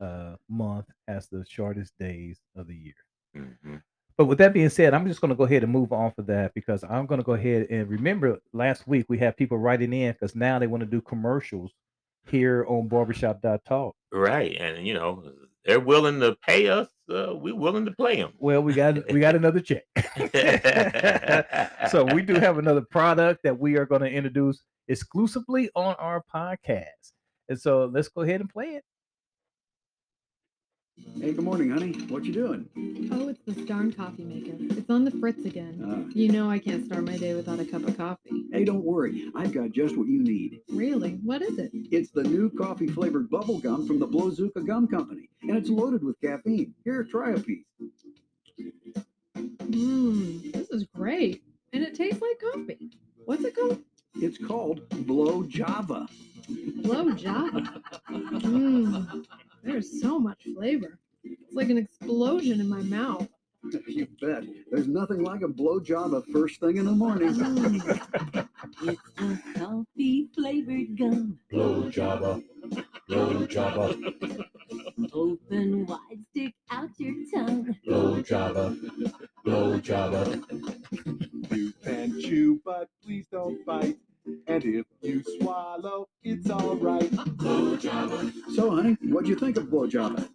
uh, 0.00 0.36
Month 0.48 0.86
has 1.06 1.28
the 1.28 1.44
shortest 1.48 1.92
days 1.98 2.38
of 2.56 2.66
the 2.66 2.74
year? 2.74 2.94
Mhm. 3.36 3.82
But 4.16 4.26
with 4.26 4.38
that 4.38 4.52
being 4.52 4.68
said, 4.68 4.94
I'm 4.94 5.06
just 5.06 5.20
going 5.20 5.28
to 5.28 5.36
go 5.36 5.44
ahead 5.44 5.62
and 5.62 5.72
move 5.72 5.92
on 5.92 6.10
for 6.10 6.22
that 6.22 6.52
because 6.52 6.82
I'm 6.82 7.06
going 7.06 7.20
to 7.20 7.24
go 7.24 7.34
ahead 7.34 7.68
and 7.70 7.88
remember 7.88 8.38
last 8.52 8.88
week 8.88 9.06
we 9.08 9.16
had 9.16 9.36
people 9.36 9.58
writing 9.58 9.92
in 9.92 10.12
because 10.12 10.34
now 10.34 10.58
they 10.58 10.66
want 10.66 10.80
to 10.80 10.90
do 10.90 11.00
commercials 11.00 11.72
here 12.26 12.66
on 12.68 12.88
Barbershop.talk. 12.88 13.94
Right, 14.12 14.56
and 14.60 14.86
you 14.86 14.94
know 14.94 15.32
they're 15.64 15.78
willing 15.80 16.18
to 16.20 16.36
pay 16.46 16.68
us. 16.68 16.88
Uh, 17.08 17.34
we're 17.34 17.54
willing 17.54 17.84
to 17.84 17.92
play 17.92 18.16
them. 18.16 18.32
Well, 18.38 18.62
we 18.62 18.72
got 18.74 19.12
we 19.12 19.20
got 19.20 19.36
another 19.36 19.60
check. 19.60 19.84
so 21.90 22.04
we 22.04 22.22
do 22.22 22.34
have 22.34 22.58
another 22.58 22.82
product 22.82 23.42
that 23.44 23.58
we 23.58 23.76
are 23.76 23.86
going 23.86 24.00
to 24.02 24.10
introduce 24.10 24.62
exclusively 24.88 25.70
on 25.76 25.94
our 25.96 26.24
podcast. 26.34 27.12
And 27.48 27.60
so 27.60 27.90
let's 27.92 28.08
go 28.08 28.22
ahead 28.22 28.40
and 28.40 28.48
play 28.50 28.66
it. 28.66 28.84
Hey, 31.20 31.32
good 31.32 31.44
morning, 31.44 31.70
honey. 31.70 31.92
What 32.08 32.24
you 32.24 32.32
doing? 32.32 32.68
Oh, 33.12 33.28
it's 33.28 33.40
the 33.46 33.52
darn 33.64 33.92
coffee 33.92 34.24
maker. 34.24 34.56
It's 34.76 34.90
on 34.90 35.04
the 35.04 35.10
fritz 35.12 35.44
again. 35.44 35.80
Uh, 35.82 36.10
You 36.12 36.30
know 36.30 36.50
I 36.50 36.58
can't 36.58 36.84
start 36.84 37.04
my 37.04 37.16
day 37.16 37.34
without 37.34 37.60
a 37.60 37.64
cup 37.64 37.84
of 37.84 37.96
coffee. 37.96 38.46
hey, 38.52 38.64
don't 38.64 38.84
worry. 38.84 39.30
I've 39.36 39.52
got 39.52 39.70
just 39.70 39.96
what 39.96 40.08
you 40.08 40.22
need. 40.22 40.60
Really? 40.68 41.12
What 41.24 41.40
is 41.42 41.58
it? 41.58 41.70
It's 41.72 42.10
the 42.10 42.24
new 42.24 42.50
coffee 42.50 42.88
flavored 42.88 43.30
bubble 43.30 43.60
gum 43.60 43.86
from 43.86 44.00
the 44.00 44.08
Blowzuka 44.08 44.66
Gum 44.66 44.88
Company, 44.88 45.28
and 45.42 45.56
it's 45.56 45.70
loaded 45.70 46.02
with 46.02 46.20
caffeine. 46.20 46.74
Here, 46.84 47.04
try 47.04 47.30
a 47.30 47.38
piece. 47.40 47.64
Mmm, 49.36 50.52
this 50.52 50.68
is 50.70 50.84
great. 50.94 51.42
And 51.72 51.84
it 51.84 51.94
tastes 51.94 52.20
like 52.20 52.40
coffee. 52.52 52.90
What's 53.24 53.44
it 53.44 53.54
called? 53.54 53.82
It's 54.20 54.38
called 54.38 54.88
Blow 55.06 55.44
Java. 55.44 56.08
Blow 56.82 57.12
Java. 57.12 57.82
Mmm, 58.10 59.24
there's 59.62 60.00
so 60.00 60.18
much 60.18 60.42
flavor. 60.56 60.98
It's 61.22 61.54
like 61.54 61.70
an 61.70 61.78
explosion 61.78 62.60
in 62.60 62.68
my 62.68 62.82
mouth. 62.82 63.28
you 63.86 64.08
bet. 64.20 64.44
There's 64.70 64.88
nothing 64.88 65.22
like 65.22 65.42
a 65.42 65.48
Blow 65.48 65.78
Java 65.78 66.22
first 66.32 66.58
thing 66.60 66.78
in 66.78 66.84
the 66.84 66.92
morning. 66.92 67.34
Mm. 67.34 68.48
It's 68.82 69.00
a 69.18 69.58
coffee 69.58 70.28
flavored 70.34 70.96
gum. 70.98 71.38
Blow 71.50 71.88
Java. 71.88 72.42
Blow 73.08 73.46
Java. 73.46 73.96
Open 75.12 75.86
wide, 75.86 76.24
stick 76.30 76.54
out 76.70 76.90
your 76.98 77.14
tongue. 77.34 77.76
Blow 77.84 78.20
Java. 78.20 78.76
Blow 79.44 79.78
Java. 79.80 80.40
You 81.50 81.72
can 81.84 82.20
chew, 82.20 82.60
but 82.64 82.88
please 83.02 83.26
don't 83.30 83.64
bite. 83.64 83.96
And 86.50 86.70
if 86.70 86.80
you 86.80 87.18
swallow, 87.36 87.72
it's 87.74 87.86
alright. 87.86 88.32
So, 88.54 88.70
honey, 88.74 88.96
what'd 89.02 89.28
you 89.28 89.36
think 89.36 89.56
of 89.56 89.70
Blow 89.70 89.86
Java? 89.86 90.28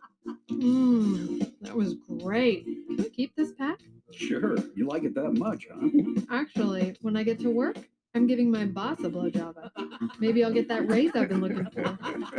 Mmm, 0.51 1.51
that 1.61 1.75
was 1.75 1.95
great. 2.21 2.65
Can 2.65 2.97
we 2.97 3.09
keep 3.09 3.35
this 3.35 3.51
pack? 3.53 3.79
Sure. 4.11 4.55
You 4.75 4.87
like 4.87 5.03
it 5.03 5.15
that 5.15 5.33
much, 5.33 5.67
huh? 5.73 5.89
Actually, 6.29 6.95
when 7.01 7.17
I 7.17 7.23
get 7.23 7.39
to 7.39 7.49
work, 7.49 7.77
I'm 8.15 8.27
giving 8.27 8.51
my 8.51 8.65
boss 8.65 8.99
a 9.03 9.09
blow 9.09 9.27
Java. 9.31 9.71
Maybe 10.19 10.43
I'll 10.43 10.53
get 10.53 10.67
that 10.67 10.87
raise 10.87 11.15
I've 11.15 11.29
been 11.29 11.41
looking 11.41 11.65
for. 11.71 11.97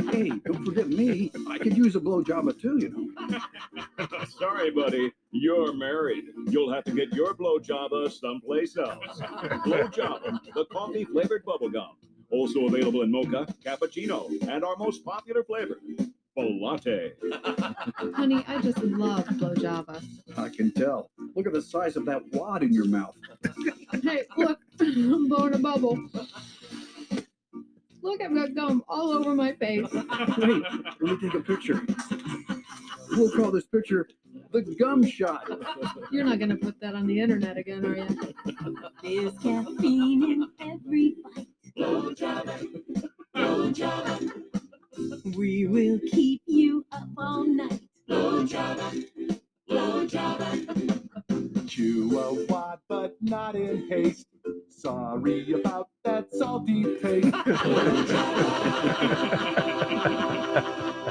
Hey, 0.09 0.29
don't 0.29 0.65
forget 0.65 0.89
me. 0.89 1.33
I 1.51 1.59
could 1.59 1.77
use 1.77 1.97
a 1.97 2.01
Blow 2.01 2.23
Java 2.23 2.53
too, 2.53 2.79
you 2.79 3.13
know. 3.29 3.41
Sorry, 4.39 4.71
buddy. 4.71 5.13
You're 5.33 5.73
married. 5.73 6.27
You'll 6.49 6.73
have 6.73 6.85
to 6.85 6.93
get 6.93 7.13
your 7.13 7.35
blow 7.35 7.59
java 7.59 8.09
someplace 8.09 8.77
else. 8.77 9.21
Blow 9.65 9.89
java, 9.89 10.41
the 10.55 10.65
coffee 10.67 11.05
flavored 11.05 11.45
bubble 11.45 11.71
gum. 11.71 11.97
Also 12.35 12.67
available 12.67 13.03
in 13.03 13.13
mocha, 13.13 13.47
cappuccino, 13.65 14.29
and 14.49 14.65
our 14.65 14.75
most 14.77 15.05
popular 15.05 15.45
flavor, 15.45 15.79
latte. 16.37 17.13
Honey, 18.13 18.45
I 18.49 18.61
just 18.61 18.79
love 18.79 19.25
blow 19.39 19.55
java. 19.55 20.03
I 20.37 20.49
can 20.49 20.73
tell. 20.73 21.13
Look 21.37 21.47
at 21.47 21.53
the 21.53 21.63
size 21.63 21.95
of 21.95 22.05
that 22.07 22.23
wad 22.33 22.65
in 22.65 22.73
your 22.73 22.87
mouth. 22.87 23.17
Hey, 24.03 24.25
look, 24.37 24.59
I'm 24.81 25.29
blowing 25.29 25.55
a 25.55 25.59
bubble. 25.59 25.97
Look, 28.03 28.21
I've 28.21 28.35
got 28.35 28.55
gum 28.57 28.83
all 28.89 29.13
over 29.13 29.37
my 29.37 29.53
face. 29.53 29.87
Wait, 29.93 30.63
let 30.73 31.01
me 31.01 31.17
take 31.23 31.35
a 31.35 31.41
picture. 31.41 31.87
We'll 33.13 33.31
call 33.31 33.53
this 33.53 33.67
picture 33.67 34.09
the 34.51 34.63
gum 34.79 35.07
shot. 35.07 35.49
You're 36.11 36.25
not 36.25 36.41
gonna 36.41 36.57
put 36.57 36.81
that 36.81 36.97
on 36.97 37.07
the 37.07 37.21
internet 37.21 37.57
again, 37.57 37.87
are 37.87 37.97
you? 37.97 38.35
There's 39.03 39.39
caffeine 39.39 40.25
in 40.25 40.49
every 40.61 41.15
bite. 41.37 41.54
Blow 41.77 42.13
java, 42.15 42.61
blow 43.35 43.71
java. 43.73 44.21
We 45.37 45.67
will 45.67 45.99
keep 46.11 46.43
you 46.47 46.87
up 46.93 47.09
all 47.19 47.45
night. 47.45 47.81
Blow 48.07 48.45
java, 48.47 48.93
blow 49.69 50.07
java. 50.07 50.65
Chew 51.67 52.19
a 52.21 52.47
wad, 52.47 52.79
but 52.89 53.17
not 53.21 53.57
in 53.57 53.89
haste. 53.89 54.27
Sorry 54.71 55.53
about 55.53 55.89
that 56.05 56.33
salty 56.33 56.97
taste. 57.01 57.35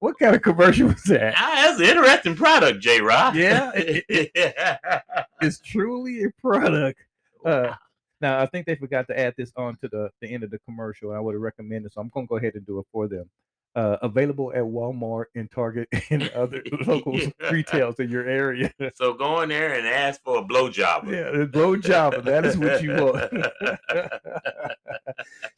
What 0.00 0.18
kind 0.18 0.34
of 0.34 0.42
commercial 0.42 0.88
was 0.88 1.02
that? 1.04 1.34
Ah, 1.36 1.52
that's 1.66 1.78
an 1.80 1.86
interesting 1.86 2.34
product, 2.34 2.80
J. 2.80 3.00
Rock. 3.00 3.34
Yeah, 3.34 3.70
it- 3.74 4.30
It's 5.40 5.58
truly 5.60 6.24
a 6.24 6.30
product. 6.40 7.00
Uh, 7.44 7.74
now 8.22 8.38
I 8.38 8.46
think 8.46 8.66
they 8.66 8.76
forgot 8.76 9.06
to 9.08 9.18
add 9.18 9.34
this 9.36 9.52
on 9.56 9.76
to 9.78 9.88
the, 9.88 10.10
the 10.20 10.32
end 10.32 10.44
of 10.44 10.50
the 10.50 10.58
commercial. 10.60 11.10
And 11.10 11.18
I 11.18 11.20
would 11.20 11.34
have 11.34 11.42
recommended, 11.42 11.92
so 11.92 12.00
I'm 12.00 12.08
gonna 12.08 12.26
go 12.26 12.36
ahead 12.36 12.54
and 12.54 12.64
do 12.64 12.78
it 12.78 12.86
for 12.92 13.08
them. 13.08 13.28
Uh, 13.74 13.96
available 14.02 14.52
at 14.52 14.62
Walmart 14.62 15.24
and 15.34 15.50
Target 15.50 15.88
and 16.10 16.28
other 16.30 16.62
local 16.86 17.18
retails 17.50 17.98
in 18.00 18.10
your 18.10 18.28
area. 18.28 18.70
so 18.94 19.14
go 19.14 19.40
in 19.40 19.48
there 19.48 19.72
and 19.72 19.86
ask 19.86 20.22
for 20.22 20.38
a 20.38 20.44
blow 20.44 20.68
job. 20.68 21.06
Yeah, 21.08 21.40
a 21.40 21.46
blow 21.46 21.76
job. 21.76 22.22
That 22.24 22.44
is 22.44 22.56
what 22.58 22.82
you 22.82 22.90
want. 22.90 23.32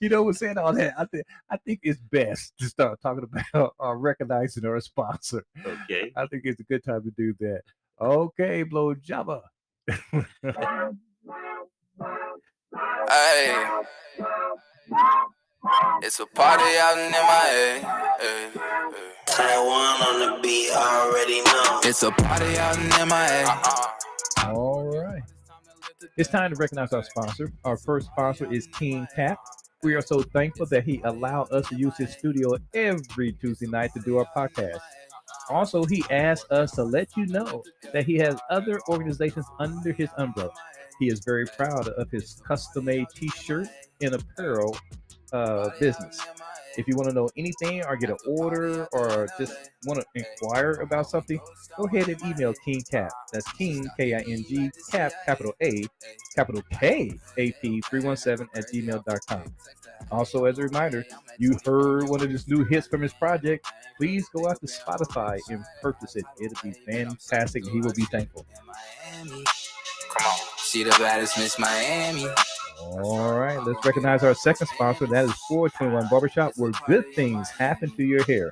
you 0.00 0.08
know, 0.08 0.22
with 0.22 0.36
saying 0.36 0.58
all 0.58 0.72
that, 0.72 0.94
I 0.96 1.04
think 1.06 1.26
I 1.50 1.56
think 1.58 1.80
it's 1.82 2.00
best 2.00 2.56
to 2.58 2.66
start 2.66 3.00
talking 3.00 3.28
about 3.52 3.74
uh, 3.82 3.94
recognizing 3.94 4.64
our 4.64 4.80
sponsor. 4.80 5.44
Okay. 5.66 6.12
I 6.16 6.26
think 6.26 6.42
it's 6.44 6.60
a 6.60 6.64
good 6.64 6.84
time 6.84 7.02
to 7.02 7.10
do 7.10 7.34
that. 7.40 7.62
Okay, 8.00 8.62
blow 8.62 8.94
Java. 8.94 9.42
Hey, 12.76 13.66
it's 16.02 16.18
a 16.18 16.26
party 16.26 16.64
out 16.78 16.98
in 16.98 17.10
MIA. 17.12 17.80
Eh, 17.80 18.20
eh, 18.20 18.50
eh. 18.54 18.90
Taiwan 19.26 20.02
on 20.02 20.18
the 20.20 20.42
beat, 20.42 20.70
already 20.72 21.40
know. 21.42 21.80
It's 21.84 22.02
a 22.02 22.10
party 22.10 22.56
out 22.58 22.76
in 22.78 22.88
MIA. 23.08 24.52
All 24.52 24.90
right. 24.92 25.22
It's 26.16 26.28
time 26.28 26.50
to 26.50 26.56
recognize 26.56 26.92
our 26.92 27.04
sponsor. 27.04 27.52
Our 27.64 27.76
first 27.76 28.08
sponsor 28.08 28.52
is 28.52 28.66
King 28.68 29.06
Tap. 29.14 29.38
We 29.82 29.94
are 29.94 30.02
so 30.02 30.22
thankful 30.22 30.66
that 30.66 30.84
he 30.84 31.00
allowed 31.04 31.52
us 31.52 31.68
to 31.68 31.76
use 31.76 31.96
his 31.96 32.12
studio 32.12 32.56
every 32.72 33.32
Tuesday 33.32 33.66
night 33.66 33.92
to 33.94 34.00
do 34.00 34.18
our 34.18 34.26
podcast. 34.36 34.80
Also, 35.48 35.84
he 35.84 36.02
asked 36.10 36.50
us 36.50 36.72
to 36.72 36.82
let 36.82 37.16
you 37.16 37.26
know 37.26 37.62
that 37.92 38.04
he 38.04 38.16
has 38.16 38.36
other 38.50 38.80
organizations 38.88 39.46
under 39.60 39.92
his 39.92 40.08
umbrella. 40.16 40.50
He 40.98 41.08
is 41.08 41.20
very 41.24 41.46
proud 41.46 41.88
of 41.88 42.10
his 42.10 42.40
custom 42.46 42.86
made 42.86 43.06
t 43.14 43.28
shirt 43.28 43.68
and 44.00 44.14
apparel 44.14 44.76
uh, 45.32 45.70
business. 45.78 46.20
If 46.76 46.88
you 46.88 46.96
want 46.96 47.08
to 47.08 47.14
know 47.14 47.28
anything 47.36 47.84
or 47.84 47.96
get 47.96 48.10
an 48.10 48.16
order 48.26 48.86
or 48.92 49.28
just 49.38 49.70
want 49.86 50.00
to 50.00 50.06
inquire 50.14 50.72
about 50.82 51.08
something, 51.08 51.38
go 51.76 51.84
ahead 51.84 52.08
and 52.08 52.20
email 52.24 52.52
King 52.64 52.82
Cap. 52.90 53.12
That's 53.32 53.50
King, 53.52 53.86
K 53.96 54.14
I 54.14 54.18
N 54.18 54.44
G, 54.48 54.70
Cap, 54.90 55.12
capital 55.24 55.52
A, 55.62 55.84
capital 56.34 56.62
K, 56.72 57.12
A 57.38 57.52
P 57.52 57.80
317 57.80 58.48
at 58.56 58.64
gmail.com. 58.72 59.44
Also, 60.10 60.44
as 60.46 60.58
a 60.58 60.62
reminder, 60.62 61.04
you 61.38 61.56
heard 61.64 62.08
one 62.08 62.20
of 62.22 62.30
his 62.30 62.48
new 62.48 62.64
hits 62.64 62.86
from 62.88 63.02
his 63.02 63.12
project. 63.12 63.66
Please 63.96 64.28
go 64.34 64.48
out 64.48 64.60
to 64.60 64.66
Spotify 64.66 65.38
and 65.48 65.64
purchase 65.80 66.16
it. 66.16 66.24
It'll 66.40 66.60
be 66.62 66.72
fantastic. 66.72 67.64
He 67.66 67.80
will 67.80 67.94
be 67.94 68.04
thankful. 68.06 68.44
Come 70.18 70.26
on, 70.26 70.36
she 70.74 70.82
the 70.82 70.90
baddest 70.90 71.38
Miss 71.38 71.56
Miami. 71.56 72.26
All 72.80 73.38
right, 73.38 73.62
let's 73.64 73.86
recognize 73.86 74.24
our 74.24 74.34
second 74.34 74.66
sponsor. 74.66 75.06
That 75.06 75.24
is 75.26 75.32
421 75.48 76.08
Barbershop, 76.10 76.52
where 76.56 76.72
good 76.88 77.04
things 77.14 77.48
happen 77.48 77.90
to 77.90 78.02
your 78.04 78.24
hair. 78.24 78.50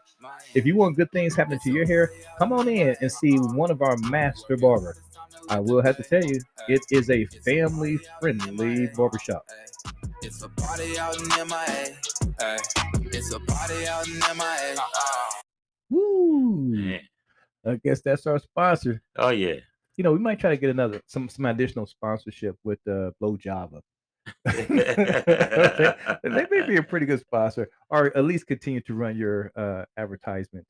If 0.55 0.65
you 0.65 0.77
want 0.77 0.97
good 0.97 1.11
things 1.11 1.35
happening 1.35 1.59
to 1.65 1.73
your 1.73 1.85
hair, 1.85 2.13
come 2.39 2.53
on 2.53 2.69
in 2.69 2.95
and 3.01 3.11
see 3.11 3.37
one 3.39 3.73
of 3.73 3.83
our 3.83 3.97
master 3.97 4.57
barbers. 4.57 5.01
I 5.49 5.59
will 5.59 5.83
have 5.83 5.97
to 5.97 6.05
tell 6.05 6.25
you, 6.25 6.41
it 6.69 6.81
is 6.93 7.11
a 7.11 7.27
family 7.45 7.99
friendly 8.21 8.87
barbershop. 8.95 9.45
It's 10.23 10.43
a 10.43 10.49
party 10.49 10.97
out 10.99 11.17
in 11.17 11.27
MIA. 11.27 11.97
It's 13.07 13.35
a 13.35 13.41
party 13.41 13.87
out 13.89 14.07
in 14.07 14.21
MIA. 14.39 14.77
Woo! 15.91 16.99
I 17.67 17.81
guess 17.85 18.01
that's 18.01 18.27
our 18.29 18.39
sponsor. 18.39 19.03
Oh 19.17 19.31
yeah. 19.31 19.57
You 19.97 20.05
know, 20.05 20.13
we 20.13 20.19
might 20.19 20.39
try 20.39 20.51
to 20.51 20.57
get 20.57 20.71
another 20.71 21.01
some 21.07 21.29
some 21.29 21.45
additional 21.45 21.87
sponsorship 21.87 22.57
with 22.65 22.79
uh, 22.89 23.11
Blow 23.21 23.37
Java. 23.37 23.83
they, 24.45 25.95
they 26.23 26.47
may 26.51 26.67
be 26.67 26.77
a 26.77 26.83
pretty 26.83 27.07
good 27.07 27.21
sponsor, 27.21 27.69
or 27.91 28.17
at 28.17 28.25
least 28.25 28.47
continue 28.47 28.81
to 28.83 28.95
run 28.95 29.17
your 29.17 29.51
uh, 29.57 29.85
advertisement. 29.97 30.65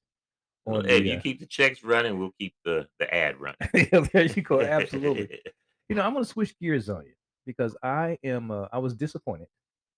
Well, 0.64 0.78
on 0.78 0.86
if 0.86 1.02
the, 1.02 1.08
you 1.08 1.16
uh, 1.16 1.20
keep 1.20 1.40
the 1.40 1.46
checks 1.46 1.82
running, 1.84 2.18
we'll 2.18 2.32
keep 2.38 2.54
the, 2.64 2.86
the 2.98 3.12
ad 3.12 3.40
running. 3.40 3.58
yeah, 3.74 4.06
there 4.12 4.24
you 4.24 4.42
go. 4.42 4.60
Absolutely. 4.60 5.40
you 5.88 5.96
know, 5.96 6.02
I'm 6.02 6.12
going 6.12 6.24
to 6.24 6.30
switch 6.30 6.58
gears 6.58 6.88
on 6.88 7.04
you 7.04 7.12
because 7.46 7.76
I 7.82 8.18
am. 8.24 8.50
Uh, 8.50 8.68
I 8.72 8.78
was 8.78 8.94
disappointed 8.94 9.48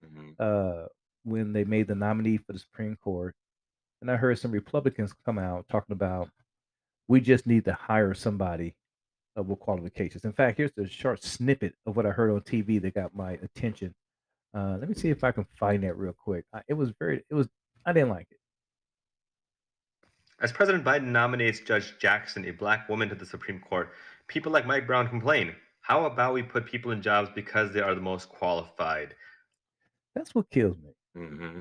Mhm. 0.04 0.34
uh, 0.38 0.86
when 1.24 1.52
they 1.52 1.64
made 1.64 1.86
the 1.86 1.94
nominee 1.94 2.36
for 2.38 2.52
the 2.52 2.58
Supreme 2.58 2.96
Court, 2.96 3.34
and 4.00 4.10
I 4.10 4.16
heard 4.16 4.38
some 4.38 4.50
Republicans 4.50 5.14
come 5.24 5.38
out 5.38 5.66
talking 5.68 5.94
about 5.94 6.28
we 7.08 7.20
just 7.20 7.46
need 7.46 7.64
to 7.66 7.72
hire 7.72 8.14
somebody 8.14 8.74
with 9.42 9.58
qualifications. 9.58 10.24
In 10.24 10.32
fact, 10.32 10.58
here's 10.58 10.72
the 10.72 10.88
short 10.88 11.22
snippet 11.22 11.74
of 11.86 11.96
what 11.96 12.06
I 12.06 12.10
heard 12.10 12.30
on 12.30 12.40
TV 12.40 12.80
that 12.82 12.94
got 12.94 13.14
my 13.14 13.32
attention. 13.32 13.94
Uh, 14.54 14.76
let 14.78 14.88
me 14.88 14.94
see 14.94 15.10
if 15.10 15.24
I 15.24 15.32
can 15.32 15.46
find 15.58 15.82
that 15.82 15.96
real 15.96 16.12
quick. 16.12 16.44
I, 16.52 16.62
it 16.68 16.74
was 16.74 16.92
very. 16.98 17.24
It 17.28 17.34
was. 17.34 17.48
I 17.84 17.92
didn't 17.92 18.10
like 18.10 18.28
it. 18.30 18.38
As 20.40 20.52
President 20.52 20.84
Biden 20.84 21.06
nominates 21.06 21.60
Judge 21.60 21.94
Jackson, 21.98 22.44
a 22.46 22.50
black 22.50 22.88
woman, 22.88 23.08
to 23.08 23.14
the 23.14 23.26
Supreme 23.26 23.60
Court, 23.60 23.90
people 24.28 24.52
like 24.52 24.66
Mike 24.66 24.86
Brown 24.86 25.08
complain. 25.08 25.54
How 25.80 26.06
about 26.06 26.34
we 26.34 26.42
put 26.42 26.66
people 26.66 26.92
in 26.92 27.02
jobs 27.02 27.30
because 27.34 27.72
they 27.72 27.80
are 27.80 27.94
the 27.94 28.00
most 28.00 28.28
qualified? 28.28 29.14
That's 30.14 30.34
what 30.34 30.50
kills 30.50 30.76
me. 30.78 30.92
hmm 31.14 31.60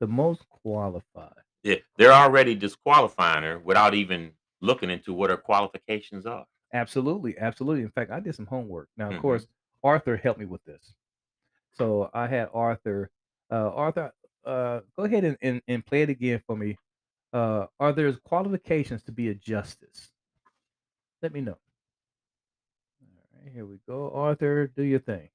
The 0.00 0.06
most 0.06 0.48
qualified. 0.48 1.32
Yeah, 1.62 1.76
they're 1.96 2.12
already 2.12 2.54
disqualifying 2.54 3.42
her 3.42 3.58
without 3.58 3.94
even 3.94 4.32
looking 4.60 4.90
into 4.90 5.12
what 5.12 5.30
her 5.30 5.36
qualifications 5.36 6.24
are. 6.26 6.44
Absolutely, 6.72 7.38
absolutely. 7.38 7.82
In 7.82 7.90
fact, 7.90 8.10
I 8.10 8.20
did 8.20 8.34
some 8.34 8.46
homework. 8.46 8.88
Now, 8.96 9.08
of 9.08 9.16
Mhm. 9.16 9.20
course, 9.22 9.46
Arthur 9.82 10.16
helped 10.16 10.40
me 10.40 10.46
with 10.46 10.64
this. 10.64 10.94
So 11.72 12.10
I 12.12 12.26
had 12.26 12.50
Arthur. 12.52 13.10
Uh, 13.50 13.70
Arthur, 13.74 14.12
uh, 14.44 14.80
go 14.96 15.04
ahead 15.04 15.24
and, 15.24 15.38
and, 15.40 15.62
and 15.68 15.84
play 15.86 16.02
it 16.02 16.10
again 16.10 16.42
for 16.46 16.56
me. 16.56 16.76
Uh, 17.32 17.66
are 17.78 17.92
there 17.92 18.12
qualifications 18.12 19.02
to 19.04 19.12
be 19.12 19.28
a 19.28 19.34
justice? 19.34 20.10
Let 21.22 21.32
me 21.32 21.40
know. 21.40 21.58
All 23.02 23.42
right, 23.42 23.52
here 23.52 23.66
we 23.66 23.78
go. 23.86 24.10
Arthur, 24.10 24.66
do 24.66 24.82
your 24.82 24.98
thing. 25.00 25.28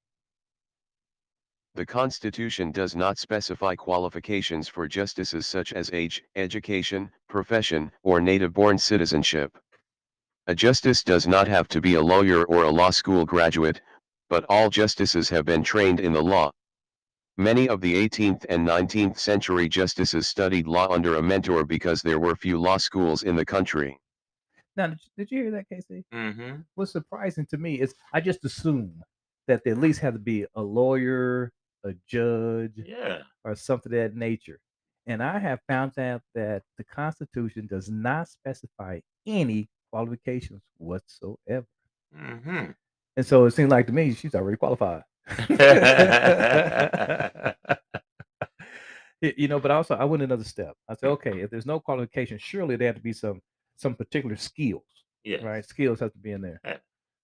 The 1.76 1.86
Constitution 1.86 2.70
does 2.70 2.94
not 2.94 3.18
specify 3.18 3.74
qualifications 3.74 4.68
for 4.68 4.86
justices 4.86 5.46
such 5.46 5.72
as 5.72 5.90
age, 5.92 6.22
education, 6.36 7.10
profession, 7.28 7.90
or 8.04 8.20
native-born 8.20 8.78
citizenship. 8.78 9.58
A 10.46 10.54
justice 10.54 11.02
does 11.02 11.26
not 11.26 11.48
have 11.48 11.68
to 11.68 11.80
be 11.80 11.94
a 11.94 12.02
lawyer 12.02 12.44
or 12.44 12.64
a 12.64 12.70
law 12.70 12.90
school 12.90 13.24
graduate, 13.24 13.80
but 14.28 14.44
all 14.48 14.68
justices 14.68 15.28
have 15.30 15.44
been 15.44 15.62
trained 15.62 16.00
in 16.00 16.12
the 16.12 16.22
law. 16.22 16.50
Many 17.36 17.68
of 17.68 17.80
the 17.80 17.94
18th 18.08 18.44
and 18.48 18.66
19th 18.66 19.18
century 19.18 19.68
justices 19.68 20.28
studied 20.28 20.66
law 20.68 20.88
under 20.92 21.16
a 21.16 21.22
mentor 21.22 21.64
because 21.64 22.02
there 22.02 22.18
were 22.20 22.36
few 22.36 22.60
law 22.60 22.76
schools 22.76 23.22
in 23.22 23.36
the 23.36 23.44
country. 23.44 23.98
Now, 24.76 24.94
did 25.16 25.30
you, 25.30 25.42
hear 25.44 25.50
that, 25.52 25.68
Casey? 25.68 26.04
Mm-hmm. 26.12 26.56
What's 26.74 26.92
surprising 26.92 27.46
to 27.46 27.56
me 27.56 27.80
is 27.80 27.94
I 28.12 28.20
just 28.20 28.44
assume 28.44 29.02
that 29.48 29.62
they 29.64 29.70
at 29.70 29.78
least 29.78 30.00
have 30.00 30.14
to 30.14 30.18
be 30.20 30.46
a 30.54 30.62
lawyer, 30.62 31.52
a 31.84 31.94
judge, 32.06 32.72
Yeah. 32.84 33.18
or 33.44 33.54
something 33.54 33.92
of 33.92 33.98
that 33.98 34.14
nature. 34.16 34.58
and 35.06 35.22
I 35.22 35.38
have 35.38 35.60
found 35.68 35.98
out 35.98 36.22
that 36.34 36.62
the 36.78 36.84
Constitution 36.84 37.66
does 37.66 37.90
not 37.90 38.28
specify 38.28 39.00
any 39.26 39.68
qualifications 39.94 40.62
whatsoever. 40.78 41.66
Mm-hmm. 42.18 42.70
And 43.16 43.26
so 43.26 43.44
it 43.44 43.52
seems 43.52 43.70
like 43.70 43.86
to 43.86 43.92
me 43.92 44.12
she's 44.14 44.34
already 44.34 44.56
qualified. 44.56 45.02
You 49.36 49.48
know, 49.48 49.58
but 49.58 49.70
also 49.70 49.94
I 49.94 50.04
went 50.04 50.22
another 50.22 50.44
step. 50.44 50.74
I 50.88 50.94
said, 50.94 51.08
okay, 51.10 51.40
if 51.40 51.48
there's 51.50 51.64
no 51.64 51.80
qualification, 51.80 52.36
surely 52.38 52.76
there 52.76 52.88
have 52.88 52.96
to 52.96 53.02
be 53.02 53.12
some 53.14 53.40
some 53.76 53.94
particular 53.94 54.36
skills, 54.36 54.84
Yes. 55.24 55.42
right? 55.42 55.64
Skills 55.64 56.00
have 56.00 56.12
to 56.12 56.18
be 56.18 56.32
in 56.32 56.42
there. 56.42 56.60
Yeah. 56.64 56.76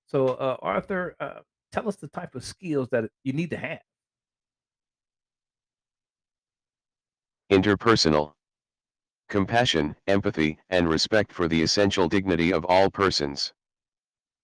So, 0.07 0.29
uh, 0.29 0.57
Arthur, 0.63 1.15
uh, 1.21 1.41
tell 1.73 1.87
us 1.89 1.97
the 1.97 2.09
type 2.09 2.35
of 2.35 2.43
skills 2.45 2.89
that 2.91 3.11
you 3.23 3.33
need 3.35 3.51
to 3.51 3.57
have. 3.59 3.81
interpersonal 7.53 8.33
compassion, 9.31 9.95
empathy, 10.09 10.59
and 10.71 10.89
respect 10.89 11.33
for 11.33 11.47
the 11.47 11.63
essential 11.63 12.09
dignity 12.09 12.53
of 12.53 12.65
all 12.67 12.91
persons, 12.91 13.55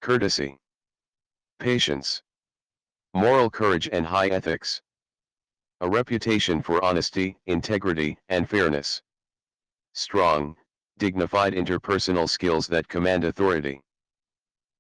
courtesy, 0.01 0.57
patience, 1.59 2.23
moral 3.13 3.51
courage, 3.51 3.89
and 3.93 4.07
high 4.07 4.29
ethics, 4.29 4.81
a 5.81 5.89
reputation 5.89 6.63
for 6.63 6.83
honesty, 6.85 7.37
integrity, 7.47 8.17
and 8.29 8.49
fairness, 8.49 9.03
strong, 9.93 10.57
dignified 10.99 11.53
interpersonal 11.53 12.29
skills 12.29 12.69
that 12.69 12.87
command 12.87 13.25
authority, 13.25 13.83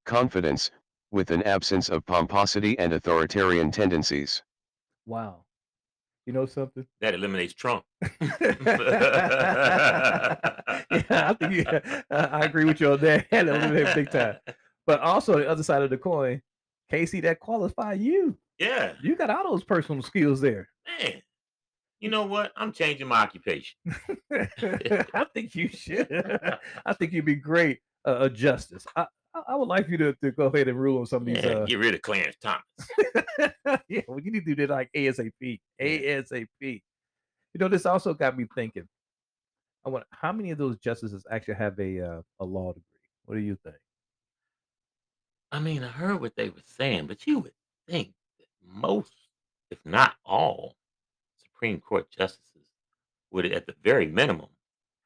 confidence, 0.05 0.71
with 1.11 1.33
an 1.33 1.42
absence 1.42 1.88
of 1.88 2.07
pomposity 2.07 2.79
and 2.79 2.92
authoritarian 2.92 3.73
tendencies. 3.73 4.42
Wow. 5.05 5.45
You 6.26 6.32
know 6.32 6.46
something? 6.46 6.86
That 7.00 7.14
eliminates 7.14 7.54
Trump. 7.54 7.84
yeah, 8.20 8.36
I 10.90 11.34
think 11.38 11.52
you, 11.52 11.64
I 12.10 12.10
I 12.10 12.44
agree 12.44 12.64
with 12.64 12.80
you 12.80 12.92
on 12.92 13.00
that. 13.00 13.26
That 13.30 13.48
eliminates 13.48 13.94
big 13.94 14.10
time. 14.10 14.36
But 14.86 15.00
also 15.00 15.38
the 15.38 15.48
other 15.48 15.62
side 15.62 15.82
of 15.82 15.90
the 15.90 15.98
coin, 15.98 16.42
Casey, 16.90 17.20
that 17.20 17.40
qualify 17.40 17.94
you. 17.94 18.36
Yeah, 18.58 18.92
You 19.02 19.16
got 19.16 19.30
all 19.30 19.50
those 19.50 19.64
personal 19.64 20.02
skills 20.02 20.40
there. 20.40 20.68
man. 21.00 21.22
You 22.00 22.10
know 22.10 22.26
what? 22.26 22.52
I'm 22.56 22.72
changing 22.72 23.08
my 23.08 23.22
occupation. 23.22 23.78
I 24.30 25.26
think 25.32 25.54
you 25.54 25.68
should. 25.68 26.08
I 26.84 26.92
think 26.92 27.12
you'd 27.12 27.24
be 27.24 27.36
great 27.36 27.78
uh, 28.06 28.18
a 28.20 28.30
justice. 28.30 28.86
I, 28.94 29.06
I 29.37 29.53
I 29.53 29.57
would 29.57 29.68
like 29.68 29.88
you 29.88 29.96
to, 29.99 30.12
to 30.22 30.31
go 30.33 30.46
ahead 30.46 30.68
and 30.68 30.79
rule 30.79 30.99
on 31.01 31.07
some 31.07 31.22
of 31.22 31.27
these. 31.27 31.44
Yeah, 31.44 31.51
Uh, 31.51 31.66
get 31.66 31.79
rid 31.79 31.94
of 31.94 32.03
Clarence 32.03 32.37
Thomas. 32.40 32.62
yeah, 33.88 34.01
well, 34.09 34.20
you 34.20 34.33
need 34.33 34.44
to 34.46 34.55
do 34.55 34.66
that 34.66 34.70
like 34.70 34.90
ASAP. 34.96 35.61
ASAP. 35.81 36.46
You 36.61 37.59
know, 37.59 37.68
this 37.68 37.87
also 37.87 38.14
got 38.14 38.37
me 38.37 38.46
thinking. 38.55 38.88
I 39.85 39.88
want 39.88 40.05
how 40.11 40.33
many 40.33 40.51
of 40.51 40.59
those 40.59 40.79
justices 40.79 41.25
actually 41.31 41.55
have 41.55 41.79
a 41.79 42.01
uh, 42.01 42.22
a 42.40 42.44
law 42.44 42.72
degree? 42.72 42.83
What 43.25 43.35
do 43.37 43.40
you 43.40 43.57
think? 43.62 43.77
I 45.53 45.61
mean, 45.61 45.85
I 45.85 45.88
heard 45.88 46.20
what 46.20 46.35
they 46.37 46.49
were 46.49 46.62
saying, 46.64 47.07
but 47.07 47.27
you 47.27 47.38
would 47.40 47.53
think 47.88 48.12
that 48.38 48.46
most, 48.66 49.12
if 49.70 49.79
not 49.85 50.14
all, 50.25 50.75
Supreme 51.42 51.81
Court 51.81 52.11
justices 52.11 52.66
would, 53.31 53.46
at 53.46 53.66
the 53.66 53.75
very 53.83 54.07
minimum, 54.07 54.49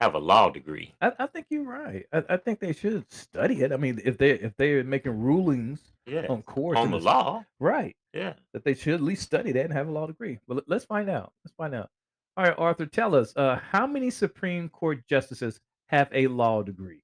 have 0.00 0.14
a 0.14 0.18
law 0.18 0.50
degree. 0.50 0.94
I, 1.00 1.12
I 1.18 1.26
think 1.26 1.46
you're 1.50 1.64
right. 1.64 2.06
I, 2.12 2.22
I 2.30 2.36
think 2.38 2.58
they 2.60 2.72
should 2.72 3.10
study 3.12 3.62
it. 3.62 3.72
I 3.72 3.76
mean, 3.76 4.00
if 4.04 4.16
they 4.18 4.30
if 4.30 4.56
they're 4.56 4.82
making 4.84 5.12
rulings 5.20 5.80
Yeah, 6.06 6.26
on 6.28 6.42
courts 6.42 6.78
on 6.78 6.86
in 6.86 6.90
the 6.92 6.98
s- 6.98 7.04
law. 7.04 7.44
right? 7.58 7.94
Yeah. 8.12 8.32
that 8.54 8.64
they 8.64 8.74
should 8.74 8.94
at 8.94 9.02
least 9.02 9.22
study 9.22 9.52
that 9.52 9.64
and 9.64 9.72
have 9.72 9.88
a 9.88 9.92
law 9.92 10.06
degree. 10.06 10.38
Well, 10.48 10.56
let- 10.56 10.68
let's 10.68 10.84
find 10.84 11.08
out. 11.08 11.32
Let's 11.44 11.54
find 11.54 11.74
out. 11.74 11.90
All 12.36 12.44
right, 12.44 12.54
Arthur, 12.58 12.86
tell 12.86 13.14
us 13.14 13.32
uh, 13.36 13.60
how 13.70 13.86
many 13.86 14.10
Supreme 14.10 14.68
Court 14.68 15.06
justices 15.08 15.60
have 15.88 16.08
a 16.12 16.26
law 16.28 16.62
degree? 16.62 17.02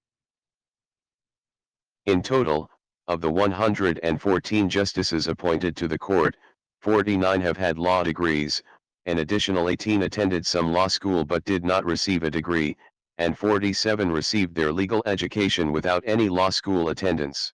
In 2.07 2.23
total, 2.23 2.71
of 3.09 3.21
the 3.21 3.31
114 3.31 4.69
justices 4.69 5.29
appointed 5.29 5.77
to 5.77 5.89
the 5.89 5.99
court, 5.99 6.37
49 6.83 7.41
have 7.41 7.57
had 7.57 7.79
law 7.79 8.03
degrees, 8.03 8.63
an 9.07 9.19
additional 9.19 9.69
18 9.69 10.03
attended 10.03 10.45
some 10.47 10.73
law 10.73 10.89
school 10.89 11.25
but 11.25 11.45
did 11.45 11.65
not 11.65 11.85
receive 11.85 12.23
a 12.23 12.31
degree, 12.31 12.77
and 13.19 13.39
47 13.39 14.11
received 14.11 14.55
their 14.55 14.73
legal 14.73 15.03
education 15.07 15.73
without 15.73 16.03
any 16.07 16.29
law 16.29 16.51
school 16.51 16.91
attendance. 16.91 17.53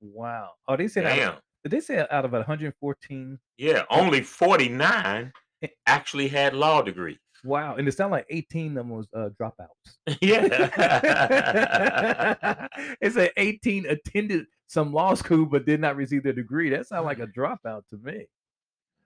Wow. 0.00 0.50
Oh, 0.66 0.76
they 0.76 0.88
said 0.88 1.06
out 1.06 1.34
of, 1.34 1.40
did 1.64 1.72
they 1.72 1.80
say 1.80 2.06
out 2.10 2.24
of 2.24 2.32
114? 2.32 3.38
Yeah, 3.58 3.82
only 3.90 4.22
49 4.22 5.32
actually 5.86 6.28
had 6.28 6.54
law 6.54 6.82
degrees. 6.82 7.18
Wow, 7.42 7.76
and 7.76 7.88
it 7.88 7.92
sounded 7.92 8.16
like 8.16 8.26
18 8.28 8.68
of 8.68 8.74
them 8.74 8.90
was 8.90 9.06
uh, 9.14 9.30
dropouts. 9.40 9.68
Yeah. 10.20 10.46
it 13.00 13.12
said 13.12 13.32
18 13.36 13.86
attended 13.86 14.46
some 14.66 14.92
law 14.92 15.14
school 15.14 15.46
but 15.46 15.66
did 15.66 15.80
not 15.80 15.96
receive 15.96 16.22
their 16.22 16.32
degree. 16.32 16.70
That 16.70 16.86
sounds 16.86 17.06
like 17.06 17.18
a 17.18 17.26
dropout 17.26 17.82
to 17.90 17.98
me. 18.02 18.26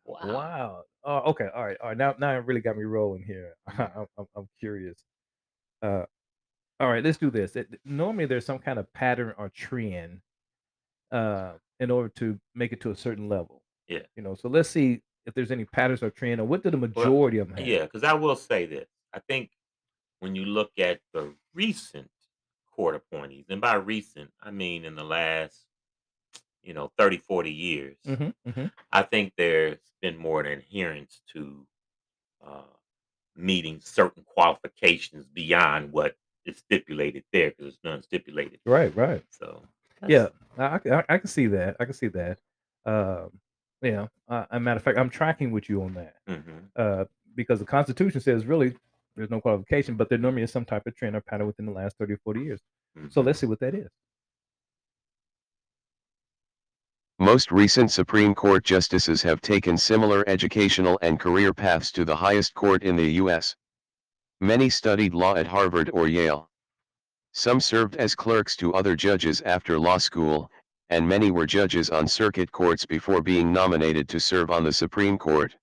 Wow. 0.05 0.19
Wow. 0.25 0.83
Oh, 1.05 1.19
okay. 1.31 1.49
All 1.55 1.65
right. 1.65 1.77
All 1.83 1.89
right. 1.89 1.97
Now, 1.97 2.15
now 2.19 2.31
it 2.37 2.45
really 2.47 2.61
got 2.61 2.77
me 2.77 2.85
rolling 2.85 3.23
here. 3.23 3.55
I'm, 3.79 4.07
I'm, 4.19 4.27
I'm 4.37 4.49
curious. 4.59 4.99
Uh, 5.83 6.05
all 6.81 6.91
right. 6.91 7.05
Let's 7.05 7.19
do 7.19 7.31
this. 7.31 7.57
It, 7.57 7.69
normally, 7.85 8.27
there's 8.27 8.47
some 8.47 8.59
kind 8.59 8.79
of 8.79 8.91
pattern 8.95 9.35
or 9.37 9.51
trend 9.51 10.21
uh, 11.13 11.53
in 11.81 11.91
order 11.91 12.09
to 12.17 12.39
make 12.55 12.73
it 12.73 12.81
to 12.83 12.91
a 12.91 12.97
certain 12.97 13.29
level. 13.29 13.63
Yeah. 13.89 14.01
You 14.17 14.23
know. 14.23 14.35
So 14.35 14.49
let's 14.49 14.69
see 14.69 15.03
if 15.27 15.35
there's 15.35 15.51
any 15.51 15.65
patterns 15.65 16.03
or 16.03 16.11
trend, 16.11 16.41
or 16.41 16.45
what 16.45 16.63
do 16.63 16.71
the 16.71 16.79
Well, 16.79 16.89
majority 16.89 17.39
of 17.39 17.49
them 17.49 17.59
have? 17.59 17.67
Yeah, 17.67 17.83
because 17.85 18.05
I 18.05 18.13
will 18.15 18.37
say 18.37 18.67
this. 18.67 18.89
I 19.13 19.21
think 19.21 19.51
when 20.21 20.35
you 20.35 20.45
look 20.45 20.71
at 20.79 21.01
the 21.13 21.35
recent 21.55 22.11
court 22.75 22.95
appointees, 22.95 23.47
and 23.49 23.61
by 23.61 23.75
recent, 23.75 24.31
I 24.43 24.51
mean 24.51 24.85
in 24.85 24.95
the 24.95 25.05
last, 25.05 25.67
you 26.65 26.75
know, 26.75 26.91
30, 26.99 27.19
40 27.19 27.51
years, 27.53 27.97
hmm 28.07 28.29
hmm 28.51 28.67
I 28.93 29.03
think 29.03 29.33
there's 29.37 29.79
been 30.03 30.17
more 30.17 30.41
an 30.41 30.47
adherence 30.59 31.21
to 31.35 31.67
uh, 32.47 32.63
meeting 33.37 33.81
certain 33.81 34.25
qualifications 34.25 35.27
beyond 35.27 35.93
what 35.93 36.17
is 36.47 36.59
stipulated 36.59 37.25
there, 37.33 37.51
because 37.51 37.75
it's 37.75 37.85
none 37.85 38.03
stipulated. 38.03 38.61
Right. 38.65 38.95
Right. 38.97 39.23
So, 39.31 39.63
Yeah. 40.07 40.29
I, 40.59 40.79
I, 40.91 41.05
I- 41.09 41.19
can 41.19 41.27
see 41.29 41.47
that. 41.49 41.77
I 41.81 41.85
can 41.85 41.95
see 41.95 42.09
that. 42.09 42.39
Um, 42.87 43.31
yeah. 43.83 44.07
Uh, 44.29 44.45
a 44.51 44.61
matter 44.61 44.77
of 44.79 44.83
fact, 44.85 44.99
I'm 44.99 45.11
tracking 45.11 45.51
with 45.51 45.69
you 45.69 45.83
on 45.83 45.95
that. 45.95 46.17
mhm. 46.29 46.69
uh, 46.77 47.05
because 47.37 47.59
the 47.59 47.65
Constitution 47.67 48.21
says 48.21 48.47
really 48.47 48.77
there's 49.17 49.31
no 49.31 49.41
qualification, 49.41 49.97
but 49.97 50.09
there 50.09 50.19
normally 50.19 50.43
is 50.43 50.53
some 50.53 50.65
type 50.65 50.87
of 50.87 50.95
trend 50.95 51.17
or 51.17 51.21
pattern 51.21 51.47
within 51.49 51.67
the 51.67 51.73
last 51.73 51.97
30 51.99 52.13
or 52.15 52.19
40 52.19 52.41
years. 52.41 52.61
So 53.11 53.21
Mhm. 53.23 53.27
let's 53.27 53.41
see 53.41 53.47
what 53.47 53.59
that 53.61 53.75
is. 53.75 53.89
Most 57.25 57.51
recent 57.51 57.91
Supreme 57.91 58.35
Court 58.35 58.65
justices 58.65 59.23
have 59.23 59.41
taken 59.41 59.79
similar 59.79 60.25
educational 60.29 60.99
and 61.01 61.19
career 61.19 61.55
paths 61.55 61.91
to 61.93 62.05
the 62.05 62.15
highest 62.15 62.53
court 62.53 62.83
in 62.83 62.97
the 62.97 63.13
U.S. 63.13 63.57
Many 64.43 64.69
studied 64.69 65.15
law 65.15 65.35
at 65.35 65.47
Harvard 65.47 65.89
or 65.95 66.07
Yale. 66.07 66.51
Some 67.33 67.61
served 67.61 67.97
as 67.97 68.15
clerks 68.15 68.57
to 68.57 68.75
other 68.75 68.95
judges 68.95 69.41
after 69.41 69.79
law 69.79 69.97
school, 69.97 70.51
and 70.91 71.09
many 71.09 71.31
were 71.31 71.47
judges 71.47 71.89
on 71.89 72.07
circuit 72.07 72.53
courts 72.53 72.85
before 72.85 73.23
being 73.23 73.51
nominated 73.51 74.07
to 74.11 74.21
serve 74.21 74.51
on 74.51 74.63
the 74.63 74.73
Supreme 74.73 75.17
Court. 75.17 75.57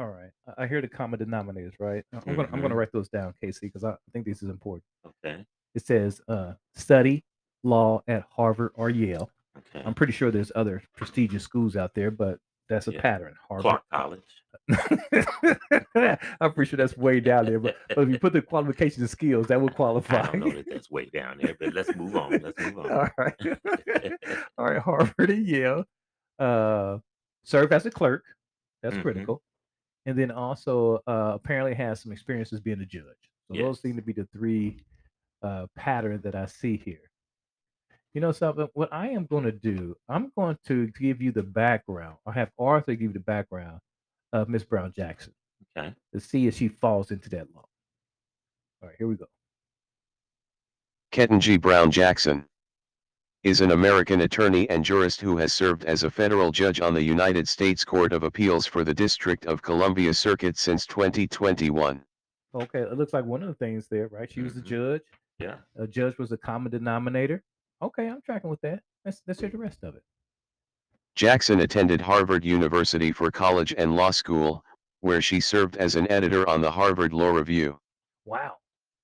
All 0.00 0.08
right. 0.08 0.32
I- 0.48 0.64
I 0.64 0.66
hear 0.66 0.80
the 0.80 0.88
common 0.88 1.20
denominators, 1.20 1.74
right? 1.78 2.04
I- 2.12 2.16
I'm 2.26 2.34
gonna 2.34 2.48
I'm 2.52 2.60
gonna 2.60 2.74
Mhm. 2.74 2.78
write 2.78 2.92
those 2.92 3.08
down, 3.08 3.34
Casey, 3.40 3.66
because 3.68 3.84
I 3.84 3.94
think 4.12 4.26
this 4.26 4.42
is 4.42 4.48
important. 4.50 4.82
Okay. 5.06 5.46
It 5.76 5.86
says 5.86 6.20
uh, 6.26 6.54
study 6.74 7.22
law 7.62 8.02
at 8.08 8.24
Harvard 8.30 8.72
or 8.74 8.90
Yale. 8.90 9.30
Okay. 9.58 9.82
I'm 9.84 9.94
pretty 9.94 10.12
sure 10.12 10.30
there's 10.30 10.52
other 10.54 10.82
prestigious 10.96 11.42
schools 11.42 11.76
out 11.76 11.94
there, 11.94 12.10
but 12.10 12.38
that's 12.68 12.88
a 12.88 12.92
Yeah. 12.92 13.00
pattern. 13.00 13.34
Harvard. 13.48 13.62
Clark 13.62 13.82
College. 13.92 14.22
I'm 16.40 16.52
pretty 16.52 16.68
sure 16.70 16.76
that's 16.76 16.96
way 16.96 17.20
down 17.20 17.46
there, 17.46 17.58
but, 17.58 17.76
but 17.88 17.98
if 17.98 18.08
you 18.08 18.18
put 18.18 18.32
the 18.32 18.42
qualifications 18.42 18.98
and 19.00 19.10
skills, 19.10 19.46
that 19.48 19.60
would 19.60 19.72
I 19.74 19.76
qualify. 19.76 20.22
don't 20.22 20.40
know 20.40 20.50
that 20.52 20.66
that's 20.68 20.90
way 20.90 21.06
down 21.06 21.38
there, 21.40 21.54
but 21.58 21.74
let's 21.74 21.94
move 21.96 22.16
on. 22.16 22.30
Let's 22.40 22.58
move 22.60 22.78
on. 22.84 22.90
All 22.90 23.08
right. 23.18 23.34
All 24.58 24.64
right. 24.66 24.78
Harvard 24.80 25.30
and 25.30 25.46
Yale. 25.46 25.84
Uh, 26.38 26.98
serve 27.44 27.72
as 27.72 27.86
a 27.86 27.90
clerk. 27.90 28.24
That's 28.82 28.96
Mhm. 28.96 29.02
critical. 29.02 29.42
And 30.06 30.18
then 30.18 30.30
also 30.30 31.00
uh, 31.06 31.32
apparently 31.34 31.74
has 31.74 32.00
some 32.00 32.10
experience 32.12 32.52
as 32.52 32.60
being 32.60 32.80
a 32.80 32.86
judge. 32.86 33.04
So 33.48 33.56
those 33.58 33.80
seem 33.80 33.96
to 33.96 34.02
be 34.02 34.12
the 34.12 34.26
three 34.32 34.78
uh, 35.42 35.66
patterns 35.76 36.22
that 36.22 36.34
I 36.34 36.46
see 36.46 36.76
here. 36.76 37.10
You 38.14 38.20
know 38.20 38.32
something? 38.32 38.68
What 38.74 38.92
I 38.92 39.08
am 39.08 39.24
going 39.26 39.44
to 39.44 39.52
do, 39.52 39.96
I'm 40.08 40.30
going 40.36 40.58
to 40.66 40.88
give 40.98 41.22
you 41.22 41.32
the 41.32 41.42
background. 41.42 42.16
I'll 42.26 42.32
have 42.32 42.50
Arthur 42.58 42.92
give 42.92 43.02
you 43.02 43.12
the 43.12 43.20
background 43.20 43.80
of 44.32 44.48
Miss 44.48 44.64
Brown 44.64 44.92
Jackson 44.94 45.32
Okay. 45.76 45.94
to 46.12 46.20
see 46.20 46.46
if 46.46 46.56
she 46.56 46.68
falls 46.68 47.10
into 47.10 47.30
that 47.30 47.46
law. 47.54 47.64
All 48.82 48.88
right, 48.88 48.96
here 48.98 49.08
we 49.08 49.16
go. 49.16 49.26
Ketanji 51.12 51.60
Brown 51.60 51.90
Jackson 51.90 52.44
is 53.44 53.60
an 53.60 53.72
American 53.72 54.20
attorney 54.22 54.68
and 54.70 54.84
jurist 54.84 55.20
who 55.20 55.36
has 55.36 55.52
served 55.52 55.84
as 55.84 56.04
a 56.04 56.10
federal 56.10 56.52
judge 56.52 56.80
on 56.80 56.94
the 56.94 57.02
United 57.02 57.48
States 57.48 57.84
Court 57.84 58.12
of 58.12 58.22
Appeals 58.22 58.66
for 58.66 58.84
the 58.84 58.94
District 58.94 59.46
of 59.46 59.62
Columbia 59.62 60.14
Circuit 60.14 60.56
since 60.56 60.86
2021. 60.86 62.02
Okay, 62.54 62.80
it 62.80 62.96
looks 62.98 63.12
like 63.12 63.24
one 63.24 63.42
of 63.42 63.48
the 63.48 63.54
things 63.54 63.88
there, 63.88 64.08
right? 64.08 64.30
She 64.30 64.42
was 64.42 64.56
a 64.56 64.60
Mhm. 64.60 64.66
judge. 64.66 65.02
Yeah. 65.38 65.56
A 65.76 65.86
judge 65.86 66.18
was 66.18 66.30
a 66.32 66.36
common 66.36 66.70
denominator. 66.70 67.42
Okay, 67.82 68.08
I'm 68.08 68.22
tracking 68.22 68.50
with 68.50 68.60
that. 68.60 68.80
Let's 69.04 69.22
let's 69.26 69.40
hear 69.40 69.50
the 69.50 69.58
rest 69.58 69.82
of 69.82 69.96
it. 69.96 70.02
Jackson 71.14 71.60
attended 71.60 72.00
Harvard 72.00 72.44
University 72.44 73.12
for 73.12 73.30
college 73.30 73.74
and 73.76 73.96
law 73.96 74.10
school, 74.10 74.64
where 75.00 75.20
she 75.20 75.40
served 75.40 75.76
as 75.76 75.96
an 75.96 76.10
editor 76.10 76.48
on 76.48 76.62
the 76.62 76.70
Harvard 76.70 77.12
Law 77.12 77.30
Review. 77.30 77.78
Wow. 78.24 78.56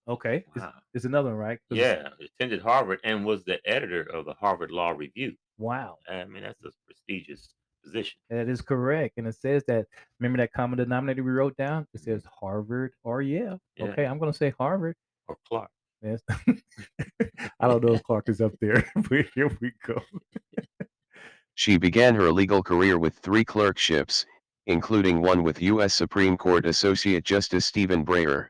Okay. 0.08 0.44
It's, 0.54 0.64
Wow. 0.64 0.72
it's 0.94 1.04
another 1.04 1.30
one, 1.30 1.38
right? 1.38 1.58
Yeah, 1.70 2.08
attended 2.20 2.62
Harvard 2.62 3.00
and 3.04 3.26
was 3.26 3.44
the 3.44 3.58
editor 3.66 4.02
of 4.02 4.24
the 4.24 4.32
Harvard 4.34 4.70
Law 4.70 4.90
Review. 4.90 5.34
Wow. 5.58 5.98
I 6.08 6.24
mean, 6.24 6.44
that's 6.44 6.64
a 6.64 6.70
prestigious 6.86 7.52
position. 7.84 8.18
That 8.30 8.48
is 8.48 8.62
correct. 8.62 9.18
And 9.18 9.26
it 9.26 9.34
says 9.34 9.64
that, 9.68 9.86
remember 10.18 10.38
that 10.38 10.52
common 10.52 10.78
denominator 10.78 11.22
we 11.22 11.32
wrote 11.32 11.56
down? 11.56 11.86
It 11.92 11.98
mm-hmm. 11.98 12.12
says 12.12 12.24
Harvard 12.40 12.92
or 13.04 13.20
Yale. 13.20 13.58
Yeah. 13.76 13.86
Okay, 13.86 14.06
I'm 14.06 14.18
going 14.18 14.32
to 14.32 14.38
say 14.38 14.54
Harvard. 14.58 14.96
Or 15.26 15.36
Clark. 15.46 15.70
Yes. 16.02 16.20
I 17.60 17.68
don't 17.68 17.82
know 17.82 17.94
if 17.94 18.02
Clark 18.04 18.28
is 18.28 18.40
up 18.40 18.52
there, 18.60 18.84
but 19.08 19.26
here 19.34 19.50
we 19.60 19.72
go. 19.86 20.00
She 21.54 21.76
began 21.76 22.14
her 22.14 22.30
legal 22.30 22.62
career 22.62 22.98
with 22.98 23.14
three 23.18 23.44
clerkships, 23.44 24.24
including 24.66 25.20
one 25.22 25.42
with 25.42 25.60
U.S. 25.62 25.94
Supreme 25.94 26.36
Court 26.36 26.66
Associate 26.66 27.24
Justice 27.24 27.66
Stephen 27.66 28.04
Breyer. 28.04 28.46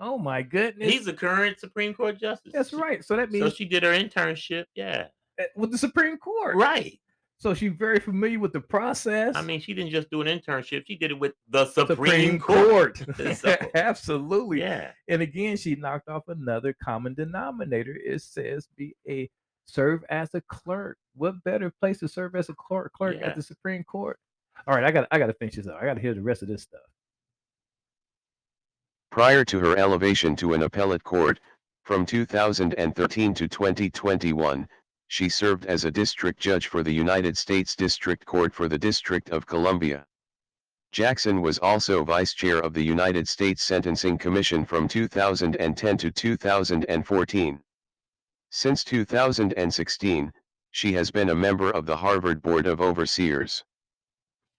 Oh 0.00 0.18
my 0.18 0.42
goodness. 0.42 0.90
He's 0.92 1.06
a 1.06 1.12
current 1.12 1.58
Supreme 1.60 1.94
Court 1.94 2.18
justice. 2.20 2.52
That's 2.52 2.72
right. 2.72 3.04
So 3.04 3.16
that 3.16 3.30
means 3.30 3.44
So 3.44 3.50
she 3.50 3.64
did 3.64 3.82
her 3.82 3.92
internship. 3.92 4.64
Yeah. 4.74 5.06
uh, 5.40 5.44
with 5.56 5.70
the 5.72 5.78
Supreme 5.78 6.16
Court. 6.18 6.56
Right. 6.56 6.98
So 7.40 7.54
she's 7.54 7.72
very 7.72 8.00
familiar 8.00 8.40
with 8.40 8.52
the 8.52 8.60
process. 8.60 9.36
I 9.36 9.42
mean, 9.42 9.60
she 9.60 9.72
didn't 9.72 9.92
just 9.92 10.10
do 10.10 10.20
an 10.22 10.26
internship. 10.26 10.84
She 10.88 10.96
did 10.96 11.12
it 11.12 11.18
with 11.20 11.34
the 11.48 11.66
Supreme, 11.66 11.96
Supreme 11.96 12.38
Court. 12.40 13.06
Court. 13.16 13.36
So, 13.36 13.54
Absolutely. 13.76 14.58
yeah. 14.60 14.90
And 15.06 15.22
again, 15.22 15.56
she 15.56 15.76
knocked 15.76 16.08
off 16.08 16.24
another 16.26 16.74
common 16.82 17.14
denominator. 17.14 17.96
It 18.04 18.22
says 18.22 18.66
be 18.76 18.96
a 19.08 19.30
serve 19.66 20.04
as 20.08 20.34
a 20.34 20.40
clerk. 20.48 20.98
What 21.14 21.42
better 21.44 21.72
place 21.80 22.00
to 22.00 22.08
serve 22.08 22.34
as 22.34 22.48
a 22.48 22.54
clerk 22.54 22.92
clerk 22.92 23.16
Yeah. 23.20 23.28
at 23.28 23.36
the 23.36 23.42
Supreme 23.42 23.84
Court? 23.84 24.18
All 24.66 24.74
right, 24.74 24.82
I 24.82 24.90
got 24.90 25.06
I 25.12 25.18
got 25.20 25.28
to 25.28 25.34
finish 25.34 25.54
this 25.54 25.68
up. 25.68 25.78
I 25.80 25.84
got 25.84 25.94
to 25.94 26.00
hear 26.00 26.14
the 26.14 26.22
rest 26.22 26.42
of 26.42 26.48
this 26.48 26.62
stuff. 26.62 26.80
Prior 29.12 29.44
to 29.44 29.60
her 29.60 29.76
elevation 29.76 30.34
to 30.36 30.54
an 30.54 30.62
appellate 30.62 31.04
court, 31.04 31.38
from 31.84 32.04
2013 32.04 33.34
to 33.34 33.48
2021, 33.48 34.68
she 35.08 35.28
served 35.28 35.66
as 35.66 35.84
a 35.84 35.90
district 35.90 36.38
judge 36.38 36.68
for 36.68 36.82
the 36.82 36.92
United 36.92 37.36
States 37.36 37.74
District 37.74 38.24
Court 38.24 38.54
for 38.54 38.68
the 38.68 38.78
District 38.78 39.30
of 39.30 39.46
Columbia. 39.46 40.06
Jackson 40.92 41.42
was 41.42 41.58
also 41.58 42.04
vice 42.04 42.32
chair 42.32 42.58
of 42.58 42.72
the 42.72 42.82
United 42.82 43.26
States 43.26 43.62
Sentencing 43.62 44.18
Commission 44.18 44.64
from 44.64 44.86
2010 44.86 45.96
to 45.96 46.10
2014. 46.10 47.60
Since 48.50 48.84
2016, 48.84 50.32
she 50.70 50.92
has 50.92 51.10
been 51.10 51.30
a 51.30 51.34
member 51.34 51.70
of 51.70 51.86
the 51.86 51.96
Harvard 51.96 52.40
Board 52.40 52.66
of 52.66 52.80
Overseers. 52.80 53.64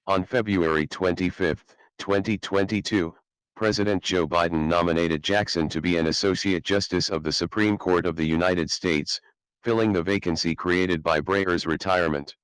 On 0.07 0.23
February 0.23 0.87
25, 0.87 1.63
2022, 1.97 3.15
President 3.55 4.01
Joe 4.01 4.27
Biden 4.27 4.67
nominated 4.67 5.23
Jackson 5.23 5.69
to 5.69 5.81
be 5.81 5.97
an 5.97 6.07
Associate 6.07 6.63
Justice 6.63 7.09
of 7.09 7.23
the 7.23 7.31
Supreme 7.31 7.77
Court 7.77 8.05
of 8.05 8.15
the 8.15 8.25
United 8.25 8.71
States, 8.71 9.19
filling 9.63 9.93
the 9.93 10.03
vacancy 10.03 10.55
created 10.55 11.03
by 11.03 11.21
Breyer's 11.21 11.65
retirement. 11.65 12.35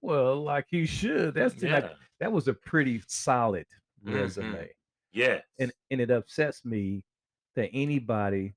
Well, 0.00 0.42
like 0.42 0.66
he 0.68 0.86
should. 0.86 1.34
That's 1.34 1.54
the- 1.54 1.68
like 1.70 1.90
that 2.20 2.32
was 2.32 2.48
a 2.48 2.54
pretty 2.54 3.02
solid 3.06 3.66
Mhm. 4.04 4.14
resume. 4.14 4.70
Yes. 5.12 5.44
And 5.58 5.72
and 5.90 6.00
it 6.00 6.10
upsets 6.10 6.64
me 6.64 7.04
that 7.54 7.70
anybody 7.72 8.54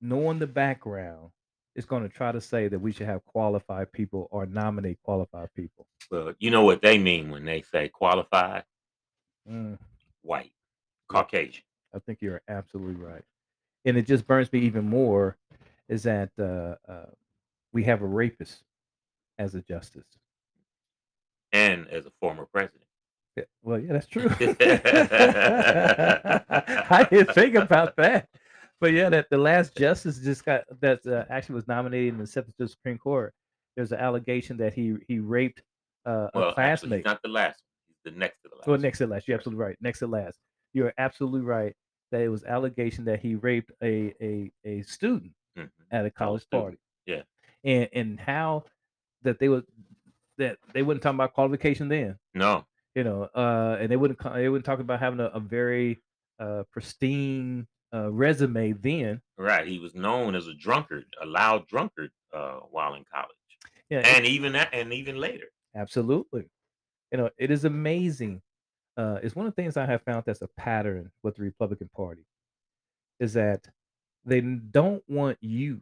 knowing 0.00 0.38
the 0.38 0.46
background 0.46 1.30
is 1.74 1.84
going 1.84 2.02
to 2.02 2.08
try 2.08 2.32
to 2.32 2.40
say 2.40 2.68
that 2.68 2.78
we 2.78 2.92
should 2.92 3.06
have 3.06 3.24
qualified 3.24 3.92
people 3.92 4.28
or 4.30 4.46
nominate 4.46 5.00
qualified 5.02 5.52
people. 5.54 5.86
Well, 6.10 6.34
you 6.38 6.50
know 6.50 6.64
what 6.64 6.82
they 6.82 6.98
mean 6.98 7.30
when 7.30 7.44
they 7.44 7.62
say 7.62 7.88
qualified? 7.88 8.64
Mm. 9.48 9.78
White, 10.22 10.52
Caucasian. 11.08 11.64
I 11.94 11.98
think 12.00 12.20
you're 12.20 12.42
absolutely 12.48 12.94
right. 13.02 13.24
And 13.84 13.96
it 13.96 14.06
just 14.06 14.26
burns 14.26 14.52
me 14.52 14.60
even 14.60 14.84
more 14.88 15.36
is 15.88 16.02
that 16.04 16.30
uh, 16.38 16.74
uh, 16.90 17.06
we 17.72 17.84
have 17.84 18.02
a 18.02 18.06
rapist 18.06 18.62
as 19.38 19.54
a 19.54 19.62
justice. 19.62 20.06
and 21.52 21.86
as 21.88 22.06
a 22.06 22.10
former 22.20 22.46
president. 22.46 22.82
Yeah, 23.36 23.44
well, 23.62 23.78
yeah, 23.78 23.92
that's 23.92 24.06
true. 24.06 24.28
I 26.90 27.06
didn't 27.10 27.34
think 27.34 27.54
about 27.54 27.96
that. 27.96 28.28
But 28.80 28.92
yeah, 28.92 29.08
that 29.10 29.28
the 29.30 29.38
last 29.38 29.76
justice 29.76 30.18
just 30.18 30.44
got 30.44 30.64
that 30.80 31.04
uh, 31.06 31.24
actually 31.30 31.56
was 31.56 31.66
nominated 31.68 32.14
in 32.14 32.18
the 32.58 32.68
Supreme 32.68 32.98
Court. 32.98 33.34
There's 33.76 33.92
an 33.92 33.98
allegation 33.98 34.56
that 34.58 34.74
he 34.74 34.94
he 35.08 35.18
raped 35.18 35.62
uh, 36.06 36.28
Well, 36.34 36.50
a 36.50 36.54
classmate. 36.54 37.00
he's 37.00 37.04
not 37.04 37.20
the 37.22 37.28
last. 37.28 37.62
The 38.04 38.10
next 38.12 38.42
to 38.42 38.48
the 38.48 38.56
last. 38.56 38.66
Well, 38.68 38.78
next 38.78 38.98
to 38.98 39.06
last. 39.06 39.26
You're 39.28 39.36
absolutely 39.36 39.64
right. 39.64 39.76
Next 39.80 39.98
to 40.00 40.06
last. 40.06 40.38
You're 40.74 40.92
absolutely 40.98 41.40
right 41.40 41.74
that 42.12 42.20
it 42.22 42.28
was 42.28 42.44
allegation 42.44 43.04
that 43.06 43.20
he 43.20 43.34
raped 43.36 43.72
a 43.82 44.14
a, 44.22 44.50
a 44.64 44.82
student 44.82 45.32
Mhm. 45.58 45.70
at 45.90 46.06
a 46.06 46.10
college 46.10 46.48
party. 46.50 46.78
Yeah. 47.06 47.22
And 47.64 47.88
and 47.92 48.20
how 48.20 48.64
that 49.22 49.38
they 49.38 49.48
would 49.48 49.66
that 50.38 50.58
they 50.72 50.82
wouldn't 50.82 51.02
talk 51.02 51.14
about 51.14 51.34
qualification 51.34 51.88
then. 51.88 52.18
No. 52.34 52.64
You 52.94 53.04
know, 53.04 53.24
uh, 53.34 53.76
and 53.80 53.90
they 53.90 53.96
wouldn't 53.96 54.18
they 54.34 54.48
wouldn't 54.48 54.64
talk 54.64 54.80
about 54.80 55.00
having 55.00 55.20
a, 55.20 55.26
a 55.26 55.40
very 55.40 56.02
uh, 56.38 56.64
pristine 56.72 57.66
uh, 57.92 58.10
resume 58.10 58.72
then. 58.72 59.20
Right. 59.36 59.66
He 59.66 59.78
was 59.78 59.94
known 59.94 60.34
as 60.34 60.46
a 60.46 60.54
drunkard, 60.54 61.06
a 61.20 61.26
loud 61.26 61.66
drunkard, 61.66 62.10
uh, 62.32 62.60
while 62.70 62.94
in 62.94 63.04
college, 63.12 63.28
Yeah, 63.90 64.00
and 64.00 64.26
even 64.26 64.52
that, 64.52 64.68
and 64.72 64.92
even 64.92 65.16
later. 65.16 65.46
Absolutely. 65.74 66.48
You 67.12 67.18
know, 67.18 67.30
it 67.38 67.50
is 67.50 67.64
amazing. 67.64 68.42
Uh, 68.96 69.18
it's 69.22 69.34
one 69.36 69.46
of 69.46 69.54
the 69.54 69.62
things 69.62 69.76
I 69.76 69.86
have 69.86 70.02
found 70.02 70.24
that's 70.26 70.42
a 70.42 70.48
pattern 70.56 71.10
with 71.22 71.36
the 71.36 71.42
Republican 71.42 71.88
Party 71.94 72.26
is 73.20 73.32
that 73.34 73.68
they 74.24 74.40
don't 74.40 75.02
want 75.08 75.38
you 75.40 75.80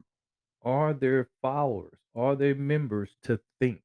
or 0.63 0.93
their 0.93 1.29
followers 1.43 1.99
or 2.15 2.37
their 2.37 2.55
members 2.55 3.17
to 3.25 3.41
think. 3.61 3.83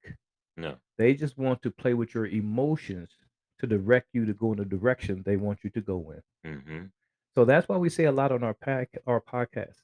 No. 0.57 0.75
They 0.97 1.13
just 1.13 1.37
want 1.37 1.61
to 1.63 1.71
play 1.71 1.93
with 1.93 2.13
your 2.15 2.27
emotions 2.27 3.11
to 3.59 3.67
direct 3.67 4.09
you 4.13 4.25
to 4.25 4.33
go 4.33 4.51
in 4.53 4.59
the 4.59 4.65
direction 4.65 5.23
they 5.25 5.37
want 5.37 5.59
you 5.63 5.69
to 5.71 5.81
go 5.81 6.13
in. 6.43 6.51
hmm 6.67 6.85
So 7.35 7.45
that's 7.45 7.69
why 7.69 7.77
we 7.77 7.89
say 7.89 8.05
a 8.05 8.11
lot 8.11 8.31
on 8.31 8.43
our 8.43 8.53
pack 8.55 8.89
our 9.07 9.21
podcast. 9.21 9.77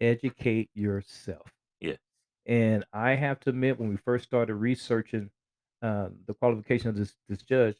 Educate 0.00 0.70
yourself. 0.74 1.48
Yeah. 1.80 1.96
And 2.46 2.84
I 2.92 3.12
have 3.12 3.40
to 3.40 3.50
admit, 3.50 3.80
when 3.80 3.90
we 3.90 3.96
first 3.96 4.24
started 4.24 4.54
researching 4.56 5.30
uh, 5.82 6.08
the 6.26 6.34
qualification 6.34 6.88
of 6.90 6.96
this 6.96 7.14
this 7.28 7.42
judge, 7.42 7.76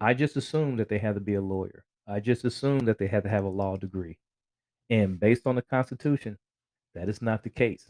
I 0.00 0.14
just 0.14 0.36
assumed 0.36 0.78
that 0.80 0.88
they 0.88 0.98
had 0.98 1.14
to 1.14 1.20
be 1.20 1.34
a 1.34 1.42
lawyer. 1.42 1.84
I 2.06 2.20
just 2.20 2.44
assumed 2.44 2.88
that 2.88 2.98
they 2.98 3.06
had 3.08 3.24
to 3.24 3.28
have 3.30 3.44
a 3.44 3.48
law 3.48 3.76
degree. 3.76 4.18
And 4.90 5.18
based 5.20 5.46
on 5.46 5.54
the 5.54 5.62
Constitution, 5.62 6.38
that 6.94 7.08
is 7.08 7.20
not 7.22 7.42
the 7.42 7.50
case. 7.50 7.86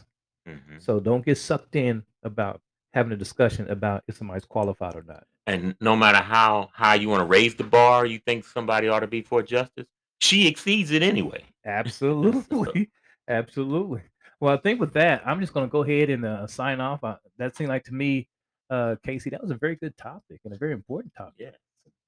hmm 0.46 0.78
So 0.78 1.00
don't 1.00 1.24
get 1.24 1.38
sucked 1.38 1.76
in 1.76 2.02
about 2.22 2.61
having 2.92 3.12
a 3.12 3.16
discussion 3.16 3.68
about 3.70 4.02
if 4.08 4.16
somebody's 4.16 4.44
qualified 4.44 4.96
or 4.96 5.02
not. 5.02 5.24
And 5.46 5.74
no 5.80 5.96
matter 5.96 6.18
how 6.18 6.70
high 6.74 6.96
you 6.96 7.08
want 7.08 7.20
to 7.20 7.26
raise 7.26 7.54
the 7.54 7.64
bar, 7.64 8.04
you 8.06 8.18
think 8.18 8.44
somebody 8.44 8.88
ought 8.88 9.00
to 9.00 9.06
be 9.06 9.22
for 9.22 9.42
justice, 9.42 9.87
she 10.18 10.46
exceeds 10.46 10.90
it 10.90 11.02
anyway. 11.02 11.44
Absolutely. 11.64 12.90
Absolutely. 13.28 14.02
Well, 14.40 14.54
I 14.54 14.58
think 14.58 14.80
with 14.80 14.92
that, 14.94 15.22
I'm 15.26 15.40
just 15.40 15.52
going 15.52 15.66
to 15.66 15.70
go 15.70 15.82
ahead 15.82 16.11
and 16.11 16.24
uh, 16.24 16.46
sign 16.46 16.80
off. 16.80 17.02
Uh, 17.02 17.16
that 17.38 17.56
seemed 17.56 17.70
like 17.70 17.84
to 17.84 17.94
me, 17.94 18.28
uh, 18.70 18.96
Casey, 19.04 19.30
that 19.30 19.42
was 19.42 19.50
a 19.50 19.56
very 19.56 19.76
good 19.76 19.96
topic 19.96 20.40
and 20.44 20.54
a 20.54 20.58
very 20.58 20.72
important 20.72 21.14
topic. 21.14 21.34
Yes. 21.38 21.54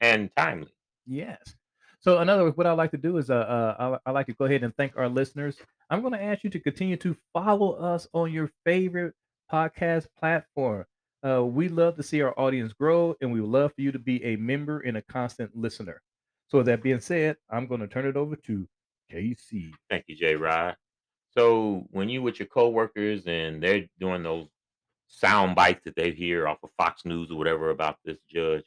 And 0.01 0.31
timely. 0.37 0.73
Yes. 1.07 1.57
So, 2.01 2.21
in 2.21 2.29
other 2.29 2.45
words, 2.45 2.57
what 2.57 2.67
I 2.67 2.73
like 2.73 2.91
to 2.93 2.97
do 2.97 3.19
is 3.19 3.31
uh, 3.31 3.35
uh, 3.35 3.99
I, 4.05 4.11
I 4.11 4.13
like 4.13 4.27
to 4.27 4.35
go 4.35 4.47
ahead 4.47 4.63
and 4.63 4.75
thank 4.77 4.97
our 4.97 5.09
listeners. 5.09 5.57
I'm 5.91 6.01
going 6.01 6.15
to 6.15 6.23
ask 6.23 6.45
you 6.45 6.51
to 6.51 6.61
continue 6.61 6.97
to 6.99 7.17
follow 7.33 7.73
us 7.73 8.09
on 8.15 8.33
your 8.33 8.51
favorite 8.65 9.15
podcast 9.53 10.07
platform. 10.19 10.85
Uh, 11.27 11.45
we 11.45 11.69
love 11.69 11.97
to 11.97 12.03
see 12.03 12.23
our 12.23 12.39
audience 12.39 12.73
grow, 12.73 13.15
and 13.21 13.31
we 13.31 13.41
would 13.41 13.51
love 13.51 13.73
for 13.75 13.83
you 13.83 13.93
to 13.93 13.99
be 13.99 14.25
a 14.25 14.37
member 14.37 14.81
and 14.81 14.97
a 14.97 15.03
constant 15.03 15.55
listener. 15.55 16.01
So, 16.49 16.59
with 16.59 16.67
that 16.67 16.83
being 16.83 17.01
said, 17.01 17.37
I'm 17.51 17.67
going 17.67 17.81
to 17.81 17.89
turn 17.89 18.07
it 18.07 18.17
over 18.17 18.35
to 18.35 18.67
Casey. 19.11 19.75
Thank 19.91 20.05
you, 20.09 20.17
Jay 20.17 20.37
Rod. 20.37 20.77
So 21.37 21.87
when 21.91 22.09
you 22.09 22.23
with 22.23 22.39
your 22.39 22.49
coworkers 22.49 23.27
and 23.27 23.63
they're 23.63 23.87
doing 23.99 24.23
those 24.23 24.49
sound 25.09 25.55
bites 25.55 25.83
that 25.85 25.97
they 25.97 26.11
hear 26.11 26.49
off 26.49 26.59
of 26.63 26.71
Fox 26.77 27.05
News 27.05 27.31
or 27.31 27.39
whatever 27.39 27.71
about 27.71 27.97
this 28.05 28.19
judge, 28.29 28.65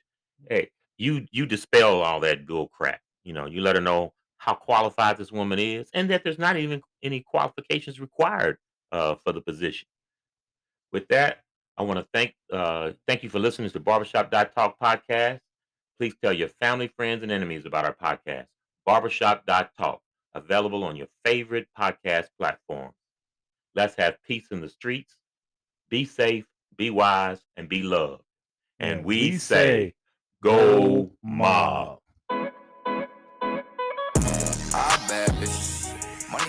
hey, 0.50 0.70
you 0.98 1.26
you 1.32 1.46
dispel 1.46 2.02
all 2.02 2.20
that 2.22 2.46
bull 2.46 2.70
crap. 2.70 3.02
You 3.24 3.34
know, 3.34 3.46
you 3.46 3.62
let 3.62 3.76
her 3.76 3.82
know 3.82 4.14
how 4.38 4.54
qualified 4.54 5.18
this 5.18 5.32
woman 5.32 5.58
is 5.60 5.90
and 5.94 6.10
that 6.10 6.24
there's 6.24 6.40
not 6.40 6.58
even 6.58 6.82
any 7.02 7.22
qualifications 7.22 8.00
required 8.00 8.58
uh, 8.92 9.16
for 9.16 9.32
the 9.32 9.42
position. 9.42 9.88
With 10.92 11.08
that, 11.08 11.40
I 11.78 11.84
want 11.84 12.00
to 12.00 12.08
thank 12.14 12.36
uh, 12.52 12.92
thank 13.08 13.24
you 13.24 13.30
for 13.30 13.40
listening 13.40 13.70
to 13.70 13.80
Barbershop 13.80 14.30
Talk 14.30 14.78
podcast. 14.80 15.40
Please 16.00 16.14
tell 16.22 16.34
your 16.34 16.50
family, 16.62 16.88
friends, 16.96 17.24
and 17.24 17.32
enemies 17.32 17.66
about 17.66 17.86
our 17.86 17.96
podcast. 17.96 18.46
Barbershop.talk, 18.86 20.02
available 20.36 20.84
on 20.84 20.96
your 20.96 21.08
favorite 21.24 21.68
podcast 21.80 22.28
platform. 22.38 22.92
Let's 23.76 23.96
have 23.96 24.22
peace 24.28 24.48
in 24.52 24.62
the 24.62 24.70
streets. 24.70 25.16
Be 25.90 26.06
safe, 26.06 26.46
be 26.78 26.90
wise, 26.90 27.40
and 27.58 27.70
be 27.70 27.82
loved. 27.82 28.24
And 28.80 29.06
we 29.06 29.32
we 29.32 29.38
say, 29.38 29.94
go 30.44 31.12
mob. 31.24 32.00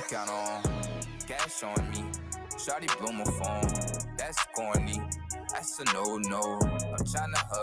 Count 0.09 0.31
on, 0.31 0.63
cash 1.27 1.63
on 1.63 1.91
me. 1.91 2.05
Shawty 2.57 2.89
blow 2.99 3.13
my 3.13 3.25
phone, 3.25 4.15
that's 4.17 4.39
corny. 4.57 5.01
That's 5.53 5.81
a 5.81 5.85
no 5.93 6.19
no. 6.19 6.59
I'm 6.63 7.05
tryna 7.05 7.37
hustle. 7.37 7.63